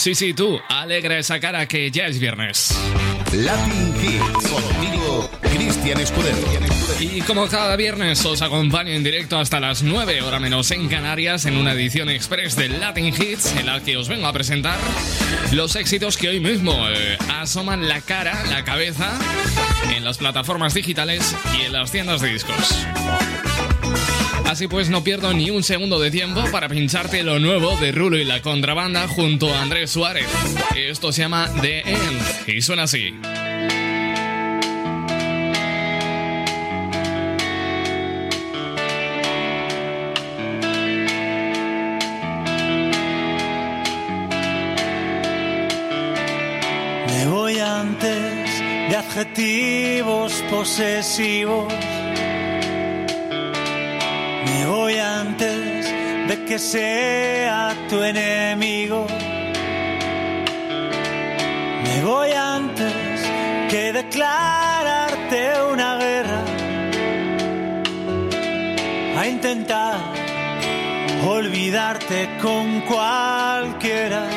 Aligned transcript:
sí, 0.00 0.14
sí, 0.14 0.32
tú, 0.32 0.58
alegra 0.68 1.18
esa 1.18 1.38
cara 1.40 1.68
que 1.68 1.90
ya 1.90 2.06
es 2.06 2.18
viernes. 2.18 2.74
Latin 3.34 3.94
Hits, 4.02 4.48
contigo, 4.48 5.30
Cristian 5.42 6.00
Escudero. 6.00 6.38
Y 6.98 7.20
como 7.20 7.46
cada 7.48 7.76
viernes 7.76 8.24
os 8.24 8.40
acompaño 8.40 8.92
en 8.92 9.04
directo 9.04 9.38
hasta 9.38 9.60
las 9.60 9.82
9 9.82 10.22
horas 10.22 10.40
menos 10.40 10.70
en 10.70 10.88
Canarias 10.88 11.44
en 11.44 11.56
una 11.56 11.72
edición 11.72 12.08
express 12.08 12.56
de 12.56 12.70
Latin 12.70 13.06
Hits 13.08 13.54
en 13.56 13.66
la 13.66 13.80
que 13.80 13.98
os 13.98 14.08
vengo 14.08 14.26
a 14.26 14.32
presentar 14.32 14.78
los 15.52 15.76
éxitos 15.76 16.16
que 16.16 16.30
hoy 16.30 16.40
mismo 16.40 16.72
eh, 16.88 17.18
asoman 17.38 17.86
la 17.86 18.00
cara, 18.00 18.42
la 18.48 18.64
cabeza 18.64 19.18
en 19.94 20.02
las 20.02 20.16
plataformas 20.16 20.72
digitales 20.72 21.36
y 21.58 21.66
en 21.66 21.72
las 21.74 21.90
tiendas 21.90 22.22
de 22.22 22.32
discos. 22.32 22.86
Así 24.50 24.66
pues, 24.66 24.90
no 24.90 25.04
pierdo 25.04 25.32
ni 25.32 25.48
un 25.48 25.62
segundo 25.62 26.00
de 26.00 26.10
tiempo 26.10 26.42
para 26.50 26.68
pincharte 26.68 27.22
lo 27.22 27.38
nuevo 27.38 27.76
de 27.76 27.92
Rulo 27.92 28.18
y 28.18 28.24
la 28.24 28.42
contrabanda 28.42 29.06
junto 29.06 29.54
a 29.54 29.62
Andrés 29.62 29.92
Suárez. 29.92 30.26
Esto 30.74 31.12
se 31.12 31.22
llama 31.22 31.48
The 31.60 31.82
End 31.88 32.48
y 32.48 32.60
suena 32.60 32.82
así. 32.82 33.12
Me 47.06 47.26
voy 47.28 47.56
antes 47.60 48.60
de 48.88 48.96
adjetivos 48.96 50.32
posesivos. 50.50 51.72
Me 54.60 54.66
voy 54.66 54.98
antes 54.98 55.86
de 56.28 56.44
que 56.44 56.58
sea 56.58 57.74
tu 57.88 58.02
enemigo. 58.02 59.06
Me 61.84 62.02
voy 62.02 62.30
antes 62.32 62.94
que 63.70 63.90
declararte 63.94 65.62
una 65.72 65.96
guerra. 65.96 66.42
A 69.18 69.26
intentar 69.26 69.98
olvidarte 71.26 72.28
con 72.42 72.82
cualquiera. 72.82 74.28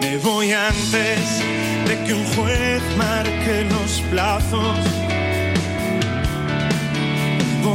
Me 0.00 0.16
voy 0.16 0.52
antes 0.52 1.42
de 1.86 2.04
que 2.06 2.14
un 2.14 2.24
juez 2.34 2.82
marque 2.96 3.66
los 3.68 4.00
plazos. 4.10 5.09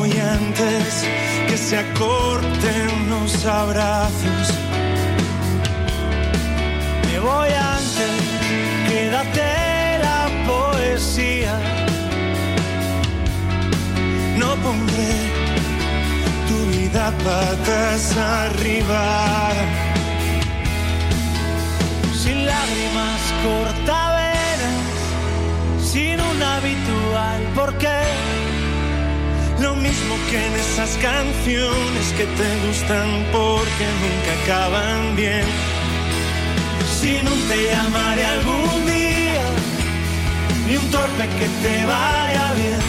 Voy 0.07 0.19
antes 0.19 1.03
que 1.47 1.57
se 1.57 1.79
acorten 1.79 3.09
los 3.09 3.43
abrazos. 3.43 4.53
Me 7.07 7.19
voy 7.19 7.49
antes, 7.49 8.13
quédate 8.87 9.97
la 10.03 10.27
poesía. 10.45 11.59
No 14.37 14.55
pondré 14.57 15.15
tu 16.49 16.77
vida 16.77 17.11
patas 17.23 18.15
arriba 18.15 19.49
sin 22.13 22.45
lágrimas 22.45 23.21
cortavenas, 23.43 24.83
sin 25.81 26.21
un 26.21 26.43
habitual 26.43 27.41
porqué. 27.55 28.14
Lo 29.65 29.73
mismo 29.73 30.15
que 30.29 30.45
en 30.45 30.53
esas 30.53 30.91
canciones 30.97 32.05
que 32.15 32.25
te 32.39 32.49
gustan 32.67 33.09
porque 33.31 33.85
nunca 34.03 34.31
acaban 34.43 35.15
bien. 35.15 35.43
Si 36.99 37.13
no 37.23 37.31
te 37.49 37.57
llamaré 37.71 38.25
algún 38.25 38.85
día, 38.85 39.45
ni 40.67 40.77
un 40.77 40.87
torpe 40.91 41.25
que 41.39 41.47
te 41.63 41.83
vaya 41.83 42.53
bien. 42.61 42.81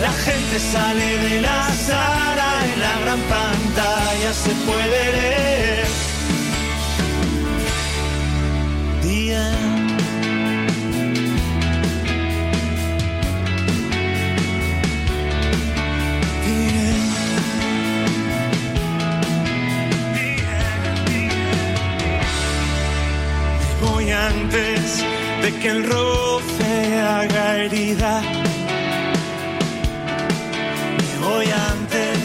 La 0.00 0.12
gente 0.26 0.58
sale 0.58 1.18
de 1.28 1.40
la 1.42 1.62
sala, 1.86 2.48
en 2.72 2.80
la 2.80 2.94
gran 3.02 3.20
pantalla 3.36 4.32
se 4.32 4.50
puede 4.66 5.12
leer. 5.12 6.09
Que 25.60 25.68
el 25.68 25.84
roce 25.84 27.00
haga 27.00 27.56
herida. 27.58 28.22
Me 30.98 31.26
voy 31.26 31.46
antes 31.72 32.18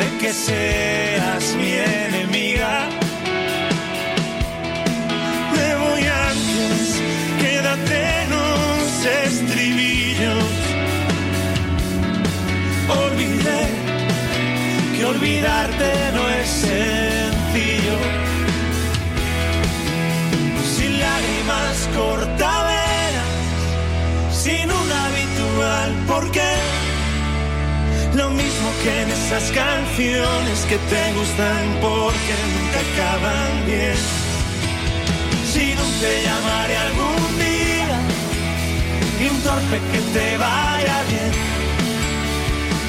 de 0.00 0.18
que 0.20 0.32
seas 0.32 1.44
mi 1.56 1.72
enemiga. 1.72 2.88
Me 5.56 5.68
voy 5.84 6.04
antes, 6.30 7.02
quédate 7.40 7.98
en 8.22 8.30
los 8.30 9.06
estribillos. 9.24 10.44
Olvidé 13.04 13.62
que 14.96 15.04
olvidarte 15.04 15.90
no 16.14 16.28
es 16.28 16.48
sencillo. 16.48 17.98
Sin 20.76 21.00
lágrimas 21.00 21.88
cortavenas, 21.96 22.57
porqué. 26.20 26.52
Lo 28.14 28.30
mismo 28.30 28.68
que 28.82 29.02
en 29.02 29.08
esas 29.18 29.46
canciones 29.52 30.58
que 30.68 30.78
te 30.92 31.02
gustan 31.18 31.64
porque 31.80 32.34
nunca 32.52 32.78
acaban 32.86 33.52
bien 33.66 33.98
si 35.52 35.74
no 35.78 35.84
te 36.02 36.12
llamaré 36.26 36.76
algún 36.88 37.22
día 37.46 37.90
y 39.20 39.24
un 39.32 39.38
torpe 39.46 39.78
que 39.92 40.00
te 40.14 40.28
vaya 40.44 40.96
bien. 41.10 41.32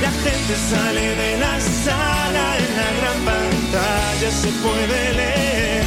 La 0.03 0.11
gente 0.25 0.53
sale 0.71 1.05
de 1.21 1.31
la 1.43 1.55
sala, 1.85 2.45
en 2.63 2.71
la 2.79 2.89
gran 2.99 3.19
pantalla 3.29 4.29
se 4.41 4.49
puede 4.63 4.99
leer. 5.19 5.85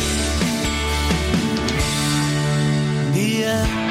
Día. 3.14 3.81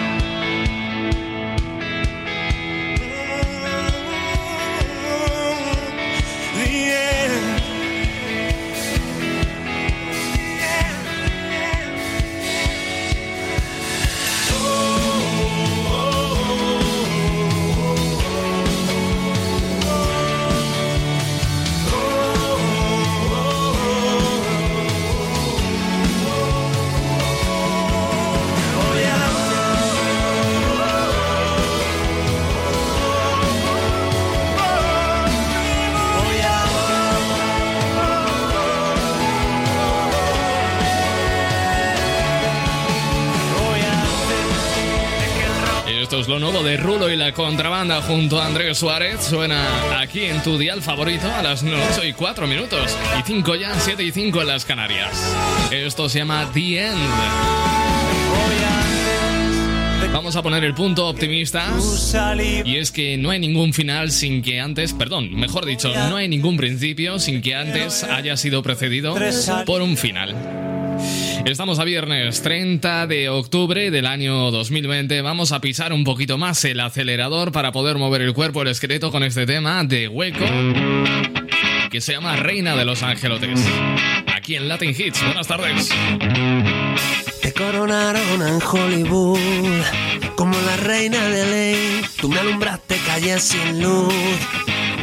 Lo 46.27 46.39
nuevo 46.39 46.61
de 46.63 46.77
Rulo 46.77 47.09
y 47.09 47.15
la 47.15 47.31
contrabanda 47.33 48.01
junto 48.01 48.41
a 48.41 48.45
Andrés 48.45 48.77
Suárez. 48.77 49.21
Suena 49.21 49.99
aquí 49.99 50.21
en 50.21 50.41
tu 50.43 50.57
dial 50.57 50.81
favorito 50.81 51.27
a 51.33 51.41
las 51.41 51.63
8 51.63 52.05
y 52.05 52.13
4 52.13 52.47
minutos. 52.47 52.97
Y 53.19 53.23
5 53.23 53.55
ya, 53.55 53.73
7 53.79 54.03
y 54.03 54.11
5 54.11 54.41
en 54.41 54.47
las 54.47 54.65
Canarias. 54.65 55.11
Esto 55.71 56.09
se 56.09 56.19
llama 56.19 56.49
The 56.53 56.87
End. 56.87 56.99
Vamos 60.13 60.35
a 60.35 60.43
poner 60.43 60.63
el 60.63 60.73
punto 60.73 61.07
optimista. 61.07 61.65
Y 62.65 62.77
es 62.77 62.91
que 62.91 63.17
no 63.17 63.29
hay 63.31 63.39
ningún 63.39 63.73
final 63.73 64.11
sin 64.11 64.41
que 64.41 64.59
antes, 64.59 64.93
perdón, 64.93 65.33
mejor 65.33 65.65
dicho, 65.65 65.91
no 66.09 66.17
hay 66.17 66.27
ningún 66.27 66.57
principio 66.57 67.19
sin 67.19 67.41
que 67.41 67.55
antes 67.55 68.03
haya 68.03 68.37
sido 68.37 68.61
precedido 68.61 69.15
por 69.65 69.81
un 69.81 69.97
final. 69.97 70.70
Estamos 71.45 71.79
a 71.79 71.83
viernes 71.83 72.41
30 72.43 73.07
de 73.07 73.29
octubre 73.29 73.91
del 73.91 74.05
año 74.05 74.51
2020. 74.51 75.21
Vamos 75.21 75.51
a 75.51 75.59
pisar 75.59 75.91
un 75.91 76.03
poquito 76.03 76.37
más 76.37 76.63
el 76.65 76.79
acelerador 76.79 77.51
para 77.51 77.71
poder 77.71 77.97
mover 77.97 78.21
el 78.21 78.33
cuerpo, 78.33 78.61
el 78.61 78.69
esqueleto 78.69 79.11
con 79.11 79.23
este 79.23 79.45
tema 79.45 79.83
de 79.83 80.07
hueco 80.07 80.45
que 81.89 81.99
se 81.99 82.13
llama 82.13 82.37
Reina 82.37 82.75
de 82.75 82.85
los 82.85 83.03
Angelotes. 83.03 83.59
Aquí 84.33 84.55
en 84.55 84.69
Latin 84.69 84.95
Hits. 84.97 85.23
Buenas 85.25 85.47
tardes. 85.47 85.89
Te 87.41 87.51
coronaron 87.53 88.47
en 88.47 88.59
Hollywood 88.61 89.39
como 90.35 90.57
la 90.61 90.77
reina 90.77 91.27
de 91.27 91.45
ley. 91.45 92.01
Tú 92.19 92.29
me 92.29 92.39
alumbraste 92.39 92.97
calle 93.05 93.39
sin 93.39 93.81
luz 93.81 94.13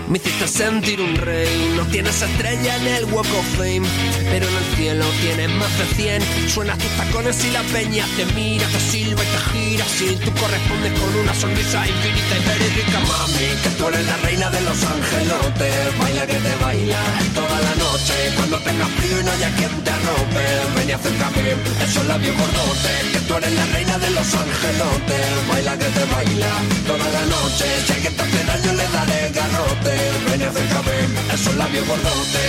me 0.09 0.19
hiciste 0.19 0.49
sentir 0.49 1.01
un 1.01 1.15
rey. 1.17 1.73
No 1.77 1.85
tienes 1.87 2.23
estrella 2.23 2.77
en 2.77 2.87
el 2.87 3.05
Walk 3.13 3.27
of 3.27 3.47
Fame, 3.57 3.87
pero 4.31 4.47
en 4.49 4.57
el 4.57 4.77
cielo 4.77 5.05
tienes 5.21 5.51
más 5.51 5.79
de 5.79 5.85
100. 5.97 6.23
Suenas 6.49 6.79
tus 6.79 6.91
tacones 6.97 7.45
y 7.45 7.51
la 7.51 7.63
peña 7.63 8.07
te 8.17 8.25
mira, 8.35 8.67
te 8.69 8.81
silba 8.81 9.23
y 9.23 9.27
te 9.27 9.41
gira. 9.51 9.85
Si 9.85 10.17
tú 10.17 10.31
correspondes 10.41 10.93
con 10.99 11.15
una 11.17 11.35
sonrisa 11.35 11.87
infinita 11.87 12.35
y 12.37 12.49
verídica, 12.49 12.99
mami, 13.01 13.49
que 13.63 13.71
tú 13.77 13.89
eres 13.89 14.07
la 14.07 14.17
reina 14.19 14.51
de 14.51 14.61
los 14.63 14.79
angelotes. 14.83 15.99
Baila 15.99 16.27
que 16.27 16.39
te 16.47 16.55
baila 16.65 17.01
toda 17.35 17.61
la 17.61 17.75
noche. 17.77 18.15
Cuando 18.37 18.59
tengas 18.61 18.91
frío 18.91 19.21
y 19.21 19.25
no 19.25 19.31
haya 19.33 19.51
quien 19.57 19.85
te 19.85 19.91
arrope, 19.91 20.45
ven 20.77 20.89
y 20.89 20.93
acércame 20.93 21.55
esos 21.85 22.07
labios 22.07 22.37
gordotes. 22.37 23.03
Que 23.13 23.21
tú 23.27 23.35
eres 23.35 23.53
la 23.53 23.67
reina 23.67 23.99
de 23.99 24.11
los 24.11 24.35
angelotes. 24.35 25.27
Baila 25.49 25.77
que 25.77 25.89
te 25.97 26.05
baila 26.15 26.53
toda 26.87 27.09
la 27.11 27.25
noche. 27.27 27.67
Si 27.87 27.93
alguien 27.93 28.17
te 28.17 28.23
hace 28.23 28.45
daño, 28.45 28.73
le 28.73 28.89
daré 28.89 29.31
garrote 29.35 29.98
ven 30.31 30.41
y 30.41 30.45
acércame, 30.45 31.35
esos 31.35 31.55
labios 31.57 31.87
gordote, 31.87 32.45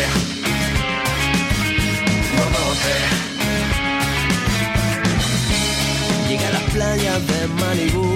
gordote. 2.37 2.95
Llega 6.29 6.47
a 6.47 6.51
las 6.51 6.63
playas 6.73 7.27
de 7.27 7.47
Malibu, 7.59 8.15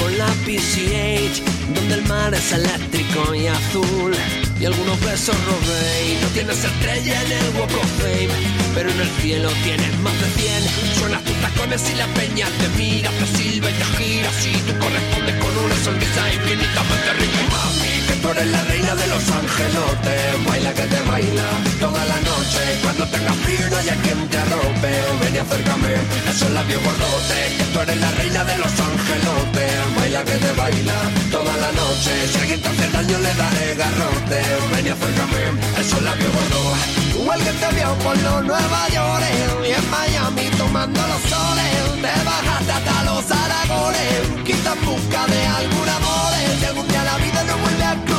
con 0.00 0.18
la 0.18 0.26
PCH, 0.44 1.42
donde 1.74 1.94
el 1.94 2.04
mar 2.06 2.34
es 2.34 2.52
eléctrico 2.52 3.34
y 3.34 3.46
azul 3.46 4.14
y 4.60 4.66
algunos 4.66 5.00
besos 5.00 5.34
robé. 5.46 6.18
No 6.20 6.28
tienes 6.28 6.62
estrella 6.62 7.22
en 7.22 7.32
el 7.32 7.56
Walk 7.58 7.72
of 7.72 7.90
Fame, 7.98 8.28
pero 8.74 8.90
en 8.90 9.00
el 9.00 9.08
cielo 9.22 9.48
tienes 9.64 9.98
más 10.00 10.12
de 10.20 10.28
100. 10.42 10.98
Suenas 10.98 11.24
tus 11.24 11.36
tacones 11.36 11.82
y 11.90 11.94
la 11.94 12.06
peña 12.08 12.46
te 12.46 12.68
mira, 12.76 13.10
te 13.10 13.26
silba 13.38 13.70
y 13.70 13.72
te 13.72 13.84
gira. 13.96 14.30
Si 14.32 14.52
tú 14.52 14.78
correspondes 14.78 15.34
con 15.36 15.56
una 15.64 15.76
sonrisa 15.82 16.34
infinitamente 16.34 17.12
rica, 17.14 17.40
mami, 17.50 17.99
tú 18.20 18.28
eres 18.30 18.46
la 18.46 18.62
reina 18.64 18.94
de 18.94 19.06
los 19.06 19.24
angelotes. 19.30 20.46
Baila 20.46 20.72
que 20.74 20.82
te 20.82 21.00
baila 21.10 21.48
toda 21.80 22.04
la 22.04 22.18
noche. 22.20 22.62
Cuando 22.82 23.06
tengas 23.06 23.36
frío 23.36 23.70
no 23.70 23.76
haya 23.76 23.96
quien 24.02 24.28
te 24.28 24.38
arrope. 24.38 24.92
Ven 25.20 25.34
y 25.34 25.38
acércame, 25.38 25.94
esos 26.28 26.50
labios 26.50 26.82
gordotes. 26.84 27.46
Que 27.58 27.64
tú 27.72 27.80
eres 27.80 27.96
la 27.96 28.10
reina 28.12 28.44
de 28.44 28.56
los 28.58 28.72
angelotes. 28.88 29.72
Baila 29.96 30.24
que 30.24 30.36
te 30.44 30.52
baila 30.52 30.98
toda 31.30 31.56
la 31.56 31.72
noche. 31.72 32.12
Si 32.32 32.38
alguien 32.38 32.60
te 32.60 32.68
hace 32.68 32.88
daño 32.90 33.18
le 33.18 33.34
daré 33.34 33.74
garrote 33.74 34.40
ven 34.72 34.86
y 34.86 34.90
acércame, 34.90 35.42
esos 35.80 36.02
labios 36.02 36.32
gordos. 36.32 36.78
Igual 37.20 37.40
que 37.44 37.52
te 37.52 37.68
vio 37.74 37.94
por 38.04 38.16
los 38.18 38.44
Nueva 38.44 38.88
York 38.88 39.24
y 39.66 39.72
en 39.72 39.90
Miami 39.90 40.46
tomando 40.56 41.00
los 41.00 41.22
soles. 41.30 42.02
Te 42.04 42.24
bajaste 42.24 42.72
hasta 42.72 43.04
los 43.04 43.24
Aragones, 43.30 44.44
quizás 44.44 44.76
busca 44.84 45.26
de 45.26 45.46
algún 45.46 45.88
amor. 45.88 46.30
Si 46.58 46.64
algún 46.64 46.88
día 46.88 47.04
la 47.04 47.16
vida 47.18 47.44
no 47.44 47.56
vuelve 47.58 47.84
a 47.84 48.09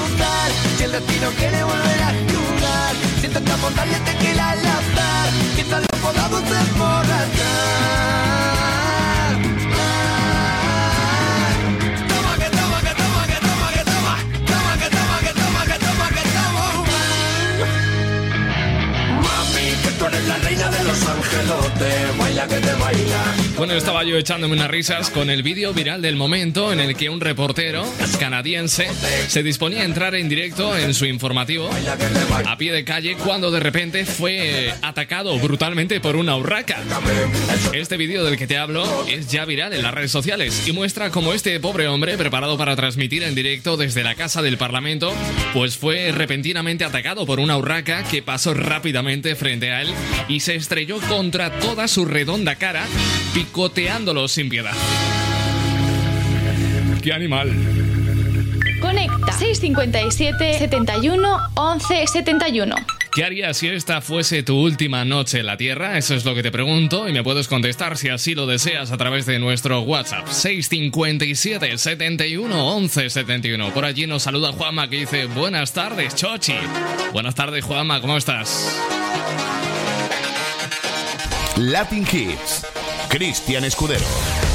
si 0.81 0.85
el 0.85 0.91
destino 0.93 1.29
quiere 1.37 1.63
volver 1.63 2.01
a 2.01 2.11
jugar, 2.31 2.95
si 3.19 3.27
intentamos 3.27 3.75
darle 3.75 3.99
tequila 3.99 4.49
al 4.49 4.59
azar, 4.59 5.29
quizás 5.55 5.81
lo 5.81 5.97
podamos 5.99 6.41
emborrachar. 6.41 7.91
la 20.27 20.37
reina 20.37 20.69
de 20.69 20.83
los 20.83 21.07
angelotes, 21.07 22.17
baila 22.17 22.47
que 22.47 22.55
te 22.55 22.73
baila. 22.73 23.50
Bueno, 23.61 23.75
estaba 23.75 24.03
yo 24.03 24.17
echándome 24.17 24.55
unas 24.55 24.71
risas 24.71 25.11
con 25.11 25.29
el 25.29 25.43
vídeo 25.43 25.71
viral 25.71 26.01
del 26.01 26.15
momento 26.15 26.73
en 26.73 26.79
el 26.79 26.95
que 26.95 27.11
un 27.11 27.21
reportero 27.21 27.85
canadiense 28.19 28.87
se 29.27 29.43
disponía 29.43 29.81
a 29.81 29.85
entrar 29.85 30.15
en 30.15 30.29
directo 30.29 30.75
en 30.75 30.95
su 30.95 31.05
informativo 31.05 31.69
a 32.47 32.57
pie 32.57 32.71
de 32.71 32.83
calle 32.83 33.15
cuando 33.23 33.51
de 33.51 33.59
repente 33.59 34.03
fue 34.07 34.73
atacado 34.81 35.37
brutalmente 35.37 35.99
por 35.99 36.15
una 36.15 36.35
urraca. 36.37 36.81
Este 37.71 37.97
vídeo 37.97 38.23
del 38.23 38.35
que 38.35 38.47
te 38.47 38.57
hablo 38.57 39.05
es 39.07 39.27
ya 39.27 39.45
viral 39.45 39.73
en 39.73 39.83
las 39.83 39.93
redes 39.93 40.09
sociales 40.09 40.67
y 40.67 40.71
muestra 40.71 41.11
cómo 41.11 41.31
este 41.31 41.59
pobre 41.59 41.87
hombre, 41.87 42.17
preparado 42.17 42.57
para 42.57 42.75
transmitir 42.75 43.21
en 43.21 43.35
directo 43.35 43.77
desde 43.77 44.03
la 44.03 44.15
casa 44.15 44.41
del 44.41 44.57
Parlamento, 44.57 45.13
pues 45.53 45.77
fue 45.77 46.11
repentinamente 46.11 46.83
atacado 46.83 47.27
por 47.27 47.39
una 47.39 47.57
urraca 47.57 48.05
que 48.05 48.23
pasó 48.23 48.55
rápidamente 48.55 49.35
frente 49.35 49.69
a 49.69 49.83
él 49.83 49.93
y 50.27 50.39
se 50.39 50.55
estrelló 50.55 50.99
contra 51.01 51.59
toda 51.59 51.87
su 51.87 52.05
redonda 52.05 52.55
cara, 52.55 52.87
picoteándolo 53.51 54.29
sin 54.29 54.47
piedad. 54.47 54.71
¡Qué 57.03 57.11
animal! 57.11 57.51
Conecta 58.79 59.33
657 59.33 60.57
71 60.57 61.37
11 61.55 62.07
71. 62.07 62.75
¿Qué 63.13 63.25
harías 63.25 63.57
si 63.57 63.67
esta 63.67 63.99
fuese 63.99 64.41
tu 64.43 64.57
última 64.57 65.03
noche 65.03 65.39
en 65.39 65.47
la 65.47 65.57
Tierra? 65.57 65.97
Eso 65.97 66.15
es 66.15 66.23
lo 66.23 66.33
que 66.33 66.43
te 66.43 66.51
pregunto 66.51 67.09
y 67.09 67.11
me 67.11 67.23
puedes 67.23 67.49
contestar 67.49 67.97
si 67.97 68.07
así 68.07 68.35
lo 68.35 68.45
deseas 68.47 68.93
a 68.93 68.97
través 68.97 69.25
de 69.25 69.37
nuestro 69.37 69.81
WhatsApp 69.81 70.27
657 70.29 71.77
71 71.77 72.67
11 72.75 73.09
71. 73.09 73.73
Por 73.73 73.83
allí 73.83 74.07
nos 74.07 74.23
saluda 74.23 74.53
Juanma 74.53 74.89
que 74.89 74.99
dice 74.99 75.25
buenas 75.25 75.73
tardes, 75.73 76.15
Chochi. 76.15 76.55
Buenas 77.11 77.35
tardes, 77.35 77.65
Juanma, 77.65 77.99
¿cómo 77.99 78.15
estás? 78.15 78.79
Latin 81.57 82.07
Hits. 82.09 82.80
Cristian 83.11 83.65
Escudero. 83.65 84.50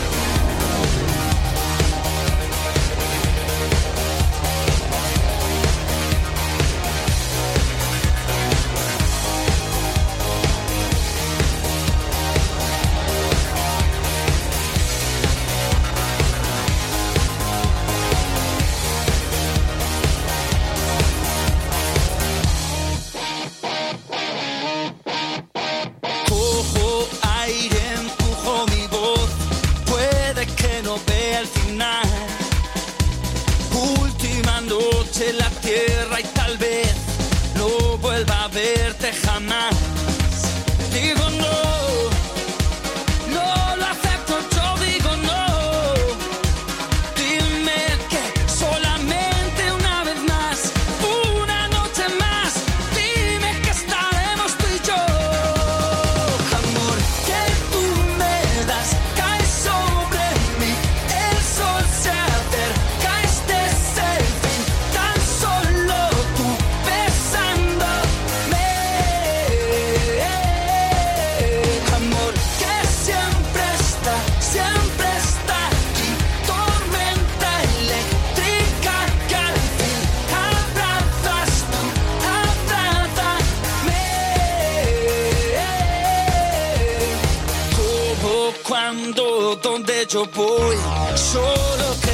Donde 90.17 90.17
yo 90.17 90.25
voy. 90.35 90.77
Solo 91.15 92.06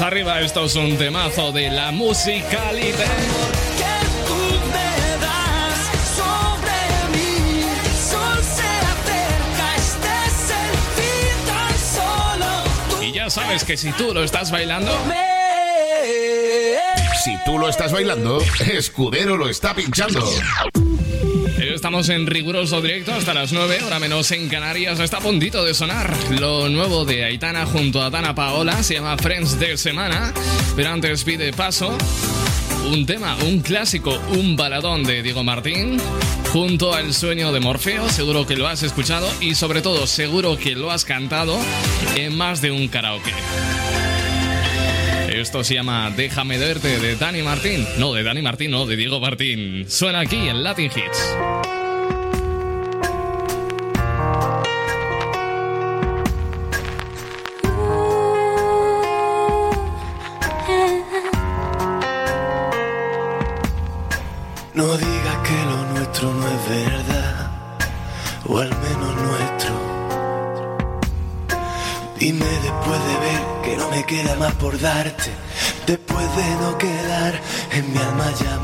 arriba, 0.00 0.40
esto 0.40 0.64
es 0.64 0.74
un 0.76 0.96
temazo 0.96 1.52
de 1.52 1.70
la 1.70 1.92
musicalidad. 1.92 3.06
Y 13.02 13.12
ya 13.12 13.30
sabes 13.30 13.64
que 13.64 13.76
si 13.76 13.92
tú 13.92 14.12
lo 14.14 14.24
estás 14.24 14.50
bailando... 14.50 14.92
Si 17.22 17.36
tú 17.44 17.58
lo 17.58 17.68
estás 17.68 17.92
bailando, 17.92 18.42
Escudero 18.66 19.36
lo 19.36 19.48
está 19.48 19.74
pinchando. 19.74 20.28
Estamos 21.84 22.08
en 22.08 22.26
riguroso 22.26 22.80
directo 22.80 23.12
hasta 23.12 23.34
las 23.34 23.52
9, 23.52 23.82
hora 23.84 23.98
menos 23.98 24.30
en 24.30 24.48
Canarias. 24.48 24.98
Está 25.00 25.18
a 25.18 25.20
puntito 25.20 25.62
de 25.62 25.74
sonar 25.74 26.16
lo 26.30 26.70
nuevo 26.70 27.04
de 27.04 27.24
Aitana 27.24 27.66
junto 27.66 28.02
a 28.02 28.08
Dana 28.08 28.34
Paola. 28.34 28.82
Se 28.82 28.94
llama 28.94 29.18
Friends 29.18 29.60
de 29.60 29.76
Semana. 29.76 30.32
Pero 30.76 30.88
antes 30.88 31.24
pide 31.24 31.52
paso 31.52 31.94
un 32.90 33.04
tema, 33.04 33.36
un 33.44 33.60
clásico, 33.60 34.18
un 34.30 34.56
baladón 34.56 35.04
de 35.04 35.22
Diego 35.22 35.44
Martín 35.44 36.00
junto 36.54 36.94
al 36.94 37.12
sueño 37.12 37.52
de 37.52 37.60
Morfeo. 37.60 38.08
Seguro 38.08 38.46
que 38.46 38.56
lo 38.56 38.66
has 38.66 38.82
escuchado 38.82 39.30
y 39.42 39.54
sobre 39.54 39.82
todo 39.82 40.06
seguro 40.06 40.56
que 40.56 40.74
lo 40.76 40.90
has 40.90 41.04
cantado 41.04 41.58
en 42.16 42.34
más 42.34 42.62
de 42.62 42.70
un 42.70 42.88
karaoke. 42.88 43.32
Esto 45.28 45.62
se 45.62 45.74
llama 45.74 46.10
Déjame 46.16 46.56
verte 46.56 46.98
de 46.98 47.16
Dani 47.16 47.42
Martín. 47.42 47.86
No, 47.98 48.14
de 48.14 48.22
Dani 48.22 48.40
Martín, 48.40 48.70
no, 48.70 48.86
de 48.86 48.96
Diego 48.96 49.20
Martín. 49.20 49.84
Suena 49.86 50.20
aquí 50.20 50.48
en 50.48 50.62
Latin 50.62 50.86
Hits. 50.86 51.36
No 64.74 64.96
digas 64.96 65.36
que 65.44 65.64
lo 65.70 65.84
nuestro 65.94 66.34
no 66.34 66.48
es 66.48 66.68
verdad, 66.68 67.50
o 68.48 68.58
al 68.58 68.70
menos 68.70 69.14
nuestro. 69.22 69.74
Dime 72.18 72.44
después 72.44 73.00
de 73.08 73.14
ver 73.26 73.42
que 73.62 73.76
no 73.76 73.88
me 73.90 74.04
queda 74.04 74.34
más 74.34 74.52
por 74.54 74.80
darte, 74.80 75.30
después 75.86 76.26
de 76.36 76.56
no 76.56 76.76
quedar 76.76 77.40
en 77.70 77.92
mi 77.92 77.98
alma 77.98 78.32
ya 78.40 78.58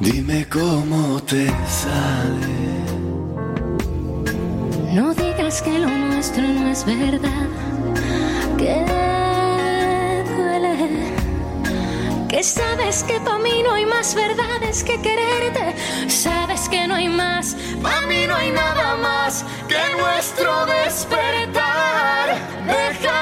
Dime 0.00 0.48
cómo 0.48 1.22
te 1.22 1.46
sale. 1.46 2.82
No 4.92 5.14
digas 5.14 5.62
que 5.62 5.78
lo 5.78 5.88
nuestro 5.88 6.42
no 6.42 6.68
es 6.72 6.84
verdad, 6.84 7.46
que 8.58 9.03
sabes 12.44 13.02
que 13.04 13.18
para 13.20 13.38
mí 13.38 13.62
no 13.62 13.72
hay 13.72 13.86
más 13.86 14.14
verdades 14.14 14.84
que 14.84 15.00
quererte, 15.00 15.74
sabes 16.10 16.68
que 16.68 16.86
no 16.86 16.94
hay 16.94 17.08
más, 17.08 17.56
para 17.82 18.02
mí 18.02 18.26
no 18.26 18.34
hay 18.34 18.50
nada 18.50 18.96
más 18.96 19.44
que 19.66 19.80
nuestro 19.96 20.66
despertar. 20.66 22.36
Déjame 22.66 23.13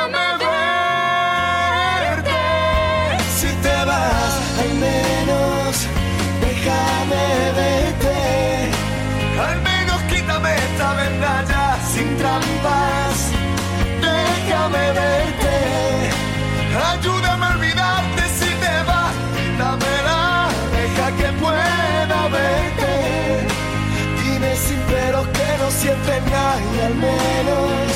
al 26.85 26.95
menos 26.95 27.93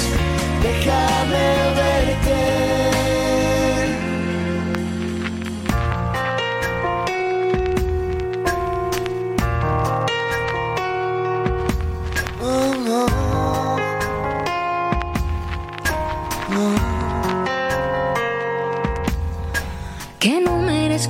déjame 0.63 1.47
verte. 1.77 2.57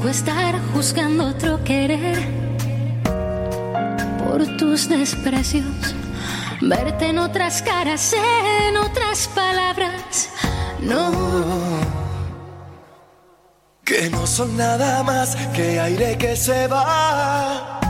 estar 0.08 0.54
juzgando 0.72 1.26
otro 1.26 1.62
querer 1.64 2.16
por 4.18 4.46
tus 4.56 4.88
desprecios, 4.88 5.95
verte 6.68 7.08
en 7.08 7.18
otras 7.18 7.62
caras, 7.62 8.12
en 8.12 8.76
otras 8.76 9.28
palabras. 9.28 10.28
No, 10.80 11.12
que 13.84 14.10
no 14.10 14.26
son 14.26 14.56
nada 14.56 15.02
más 15.02 15.36
que 15.54 15.80
aire 15.80 16.18
que 16.18 16.36
se 16.36 16.66
va. 16.66 17.80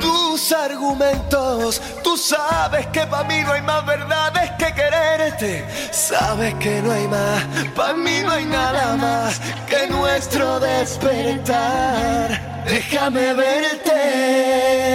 Tus 0.00 0.52
argumentos, 0.52 1.80
tú 2.02 2.16
sabes 2.16 2.86
que 2.88 3.00
para 3.06 3.24
mí 3.24 3.42
no 3.44 3.52
hay 3.52 3.62
más 3.62 3.84
verdades 3.84 4.50
que 4.58 4.72
quererte. 4.72 5.64
Sabes 5.90 6.54
que 6.54 6.80
no 6.82 6.92
hay 6.92 7.08
más, 7.08 7.42
para 7.74 7.94
mí 7.94 8.20
no 8.22 8.30
hay 8.30 8.44
nada 8.44 8.96
más 8.96 9.40
que 9.68 9.86
nuestro 9.88 10.60
despertar. 10.60 12.46
Déjame 12.66 13.32
verte, 13.34 14.85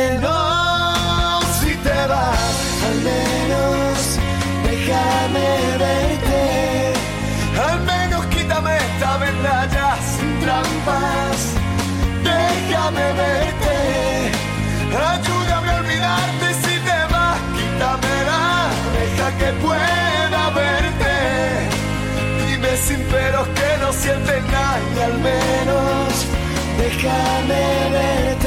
al 2.88 2.96
menos 3.10 4.20
déjame 4.64 5.50
verte. 5.86 6.94
Al 7.70 7.80
menos 7.82 8.26
quítame 8.28 8.78
esta 8.78 9.18
verdad 9.18 9.70
ya 9.72 9.98
sin 10.12 10.40
trampas. 10.40 11.38
Déjame 12.24 13.06
verte. 13.22 13.78
Ayúdame 15.12 15.70
a 15.72 15.78
olvidarte 15.78 16.48
si 16.64 16.76
te 16.88 17.00
vas, 17.14 17.40
quítamela. 17.56 18.70
Deja 18.98 19.28
que 19.40 19.50
pueda 19.66 20.44
verte. 20.62 21.16
Dime 22.48 22.78
sin 22.78 23.02
peros 23.14 23.48
que 23.58 23.70
no 23.82 23.94
sientes 23.94 24.44
nada 24.52 24.80
y 24.96 25.00
al 25.10 25.18
menos 25.30 26.10
déjame 26.78 27.64
verte. 27.98 28.40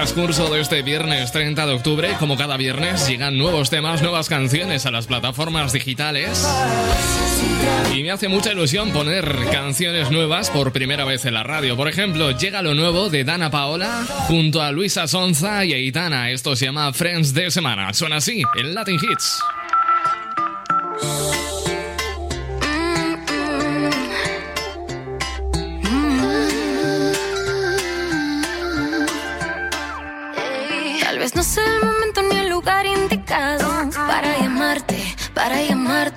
Transcurso 0.00 0.48
de 0.48 0.62
este 0.62 0.80
viernes 0.80 1.30
30 1.30 1.66
de 1.66 1.74
octubre, 1.74 2.08
como 2.18 2.38
cada 2.38 2.56
viernes, 2.56 3.06
llegan 3.06 3.36
nuevos 3.36 3.68
temas, 3.68 4.00
nuevas 4.00 4.30
canciones 4.30 4.86
a 4.86 4.90
las 4.90 5.06
plataformas 5.06 5.74
digitales. 5.74 6.42
Y 7.94 8.02
me 8.02 8.10
hace 8.10 8.28
mucha 8.28 8.50
ilusión 8.50 8.92
poner 8.92 9.30
canciones 9.52 10.10
nuevas 10.10 10.48
por 10.48 10.72
primera 10.72 11.04
vez 11.04 11.26
en 11.26 11.34
la 11.34 11.42
radio. 11.42 11.76
Por 11.76 11.86
ejemplo, 11.86 12.30
llega 12.30 12.62
lo 12.62 12.74
nuevo 12.74 13.10
de 13.10 13.24
Dana 13.24 13.50
Paola 13.50 14.06
junto 14.26 14.62
a 14.62 14.72
Luisa 14.72 15.06
Sonza 15.06 15.66
y 15.66 15.74
Aitana. 15.74 16.30
Esto 16.30 16.56
se 16.56 16.64
llama 16.64 16.94
Friends 16.94 17.34
de 17.34 17.50
Semana. 17.50 17.92
Suena 17.92 18.16
así, 18.16 18.42
en 18.58 18.74
Latin 18.74 18.96
Hits. 18.96 19.42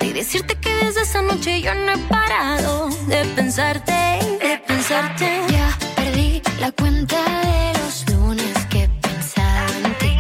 Y 0.04 0.14
decirte 0.14 0.56
que 0.56 0.74
desde 0.76 1.02
esa 1.02 1.22
noche 1.22 1.62
yo 1.62 1.74
no 1.74 1.94
he 1.94 1.98
parado 2.10 2.90
de 3.08 3.24
pensarte, 3.36 3.92
de 3.92 4.62
pensarte. 4.68 5.42
Ya 5.50 5.78
perdí 5.96 6.42
la 6.60 6.72
cuenta 6.72 7.16
de 7.16 7.80
los 7.80 8.10
lunes 8.10 8.54
que 8.70 8.84
he 8.84 8.90
pensado 8.90 9.86
en 9.86 9.98
ti. 9.98 10.16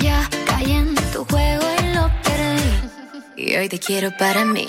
Ya 0.00 0.28
caí 0.46 0.72
en 0.72 0.94
tu 1.12 1.24
juego 1.24 1.64
y 1.80 1.94
lo 1.94 2.10
perdí. 2.22 3.42
Y 3.50 3.56
hoy 3.56 3.68
te 3.68 3.78
quiero 3.78 4.10
para 4.16 4.44
mí. 4.44 4.66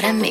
Para 0.00 0.14
mí. 0.14 0.29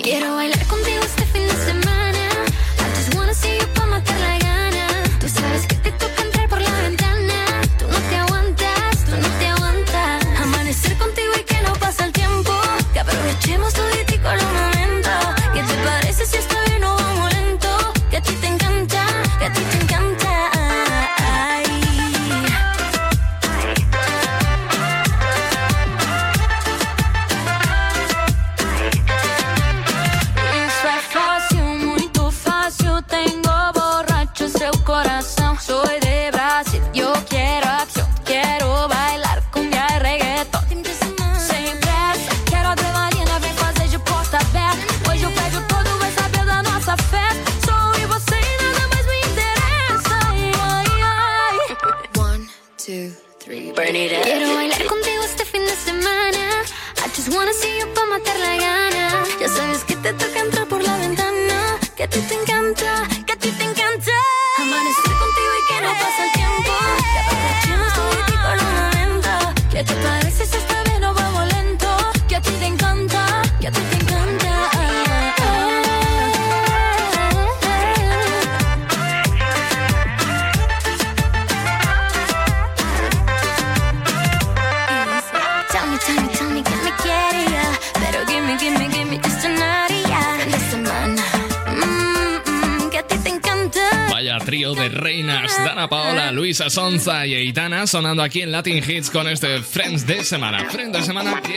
Dana 95.80 95.88
Paola, 95.88 96.32
Luisa 96.34 96.70
Sonza 96.70 97.26
y 97.26 97.36
Aitana, 97.36 97.88
sonando 97.88 98.22
aquí 98.22 98.42
en 98.42 98.52
Latin 98.52 98.84
Hits 98.86 99.10
con 99.10 99.30
este 99.30 99.62
Friends 99.62 100.06
de 100.06 100.26
semana. 100.26 100.70
Friends 100.70 100.92
de 100.92 101.04
semana 101.06 101.42
que 101.42 101.56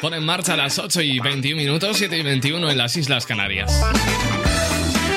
pone 0.00 0.16
en 0.16 0.24
marcha 0.24 0.54
a 0.54 0.56
las 0.56 0.76
8 0.80 1.02
y 1.02 1.20
21 1.20 1.56
minutos, 1.56 1.96
7 1.98 2.18
y 2.18 2.22
21 2.22 2.68
en 2.68 2.76
las 2.76 2.96
Islas 2.96 3.26
Canarias. 3.26 3.70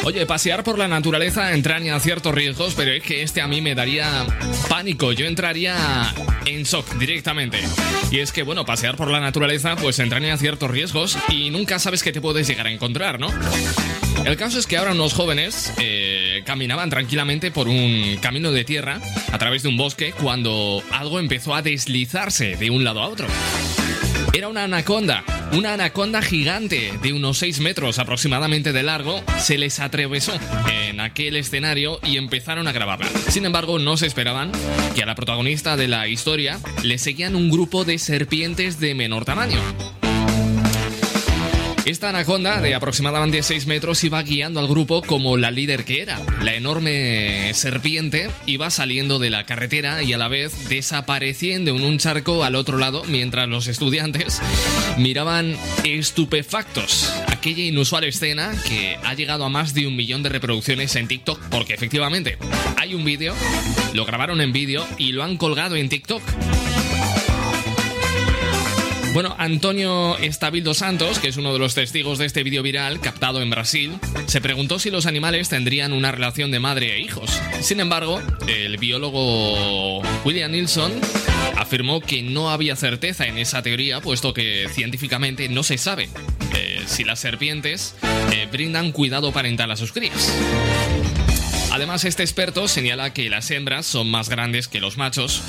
Oye, 0.04 0.28
pasear 0.28 0.64
por 0.64 0.78
la 0.78 0.88
naturaleza 0.88 1.52
entraña 1.54 2.00
ciertos 2.00 2.32
riesgos, 2.36 2.76
pero 2.76 2.92
es 2.92 3.02
que 3.02 3.24
este 3.24 3.42
a 3.42 3.48
mí 3.48 3.60
me 3.60 3.74
daría 3.74 4.28
pánico. 4.70 5.14
Yo 5.14 5.26
entraría 5.26 5.76
en 6.46 6.62
shock 6.62 6.94
directamente. 7.00 7.60
Y 8.12 8.20
es 8.20 8.32
que, 8.32 8.44
bueno, 8.44 8.66
pasear 8.66 8.98
por 8.98 9.10
la 9.10 9.20
naturaleza 9.20 9.76
pues 9.78 9.98
entraña 9.98 10.38
ciertos 10.38 10.70
riesgos 10.70 11.18
y 11.30 11.50
nunca 11.50 11.80
sabes 11.80 12.04
qué 12.04 12.12
te 12.12 12.22
puedes 12.22 12.48
llegar 12.48 12.68
a 12.68 12.72
encontrar, 12.72 13.20
¿no? 13.20 13.30
El 14.28 14.36
caso 14.36 14.60
es 14.60 14.68
que 14.68 14.76
ahora 14.76 14.92
unos 14.92 15.14
jóvenes 15.14 15.72
eh, 15.78 16.44
caminaban 16.46 16.90
tranquilamente 16.90 17.50
por 17.50 17.70
un 17.70 18.18
camino 18.22 18.52
de 18.52 18.66
tierra 18.66 19.00
a 19.32 19.38
través 19.38 19.64
de 19.64 19.70
un 19.70 19.78
bosque 19.78 20.14
cuando 20.22 20.84
algo 20.92 21.20
empezó 21.20 21.56
a 21.56 21.62
deslizarse 21.62 22.58
de 22.58 22.70
un 22.70 22.84
lado 22.84 23.02
a 23.02 23.08
otro. 23.08 23.26
Era 24.34 24.50
una 24.50 24.66
anaconda, 24.66 25.24
una 25.54 25.76
anaconda 25.76 26.22
gigante 26.22 26.92
de 27.02 27.14
unos 27.14 27.38
6 27.38 27.62
metros 27.62 28.00
aproximadamente 28.00 28.74
de 28.74 28.84
largo, 28.84 29.24
se 29.40 29.58
les 29.58 29.80
atravesó 29.80 30.34
en 30.70 31.00
aquel 31.00 31.38
escenario 31.38 32.02
y 32.04 32.18
empezaron 32.18 32.68
a 32.68 32.74
grabarla. 32.74 33.08
Sin 33.30 33.46
embargo, 33.46 33.80
no 33.80 33.96
se 33.96 34.08
esperaban 34.08 34.52
que 34.94 35.04
a 35.04 35.06
la 35.06 35.16
protagonista 35.16 35.78
de 35.78 35.88
la 35.88 36.10
historia 36.10 36.60
le 36.84 36.98
seguían 36.98 37.34
un 37.38 37.50
grupo 37.50 37.86
de 37.86 37.98
serpientes 37.98 38.82
de 38.82 38.94
menor 38.94 39.24
tamaño. 39.24 39.62
Esta 41.88 42.10
anaconda 42.10 42.60
de 42.60 42.76
aproximadamente 42.76 43.42
6 43.42 43.66
metros 43.66 44.04
iba 44.04 44.22
guiando 44.22 44.60
al 44.60 44.68
grupo 44.68 45.02
como 45.02 45.38
la 45.38 45.52
líder 45.52 45.86
que 45.86 46.02
era. 46.02 46.20
La 46.42 46.54
enorme 46.54 47.54
serpiente 47.54 48.30
iba 48.46 48.70
saliendo 48.70 49.20
de 49.20 49.30
la 49.30 49.46
carretera 49.46 50.04
y 50.04 50.12
a 50.12 50.18
la 50.18 50.28
vez 50.28 50.68
desapareciendo 50.68 51.72
en 51.72 51.86
un 51.86 51.98
charco 51.98 52.44
al 52.44 52.56
otro 52.56 52.78
lado 52.78 53.06
mientras 53.06 53.48
los 53.48 53.68
estudiantes 53.68 54.42
miraban 54.98 55.56
estupefactos 55.86 57.10
aquella 57.28 57.64
inusual 57.64 58.04
escena 58.04 58.52
que 58.68 58.98
ha 59.06 59.14
llegado 59.14 59.46
a 59.46 59.50
más 59.50 59.74
de 59.74 59.88
un 59.88 59.96
millón 59.96 60.24
de 60.24 60.30
reproducciones 60.30 60.94
en 60.98 61.08
TikTok 61.08 61.40
porque 61.50 61.74
efectivamente 61.74 62.38
hay 62.76 62.96
un 62.96 63.06
vídeo, 63.06 63.34
lo 63.94 64.04
grabaron 64.04 64.42
en 64.42 64.52
vídeo 64.52 64.86
y 64.98 65.14
lo 65.14 65.24
han 65.24 65.38
colgado 65.38 65.78
en 65.78 65.88
TikTok. 65.88 66.22
Bueno, 69.18 69.36
Antonio 69.40 70.16
Estabildo 70.20 70.76
Santos, 70.76 71.18
que 71.18 71.30
es 71.30 71.38
uno 71.38 71.52
de 71.52 71.58
los 71.58 71.74
testigos 71.74 72.20
de 72.20 72.28
este 72.28 72.44
vídeo 72.44 72.62
viral 72.62 73.00
captado 73.00 73.42
en 73.42 73.50
Brasil, 73.50 73.98
se 74.28 74.42
preguntó 74.42 74.78
si 74.78 74.92
los 74.92 75.08
animales 75.08 75.50
tendrían 75.50 75.92
una 75.92 76.12
relación 76.12 76.52
de 76.52 76.60
madre 76.60 76.94
e 76.94 77.00
hijos. 77.00 77.32
Sin 77.62 77.80
embargo, 77.80 78.22
el 78.48 78.78
biólogo 78.78 80.04
William 80.24 80.52
Nilsson 80.52 80.94
afirmó 81.58 82.00
que 82.00 82.22
no 82.22 82.52
había 82.52 82.76
certeza 82.76 83.26
en 83.26 83.40
esa 83.40 83.64
teoría, 83.64 84.02
puesto 84.02 84.36
que 84.36 84.68
científicamente 84.72 85.50
no 85.50 85.64
se 85.64 85.80
sabe 85.80 86.10
eh, 86.56 86.84
si 86.86 87.04
las 87.04 87.20
serpientes 87.20 87.96
eh, 88.32 88.48
brindan 88.52 88.92
cuidado 88.92 89.32
parental 89.32 89.72
a 89.72 89.78
sus 89.78 89.94
crías. 89.94 90.32
Además, 91.72 92.06
este 92.06 92.22
experto 92.22 92.68
señala 92.68 93.14
que 93.14 93.32
las 93.32 93.50
hembras 93.50 93.88
son 93.88 94.12
más 94.12 94.30
grandes 94.30 94.68
que 94.68 94.80
los 94.80 94.96
machos 94.98 95.42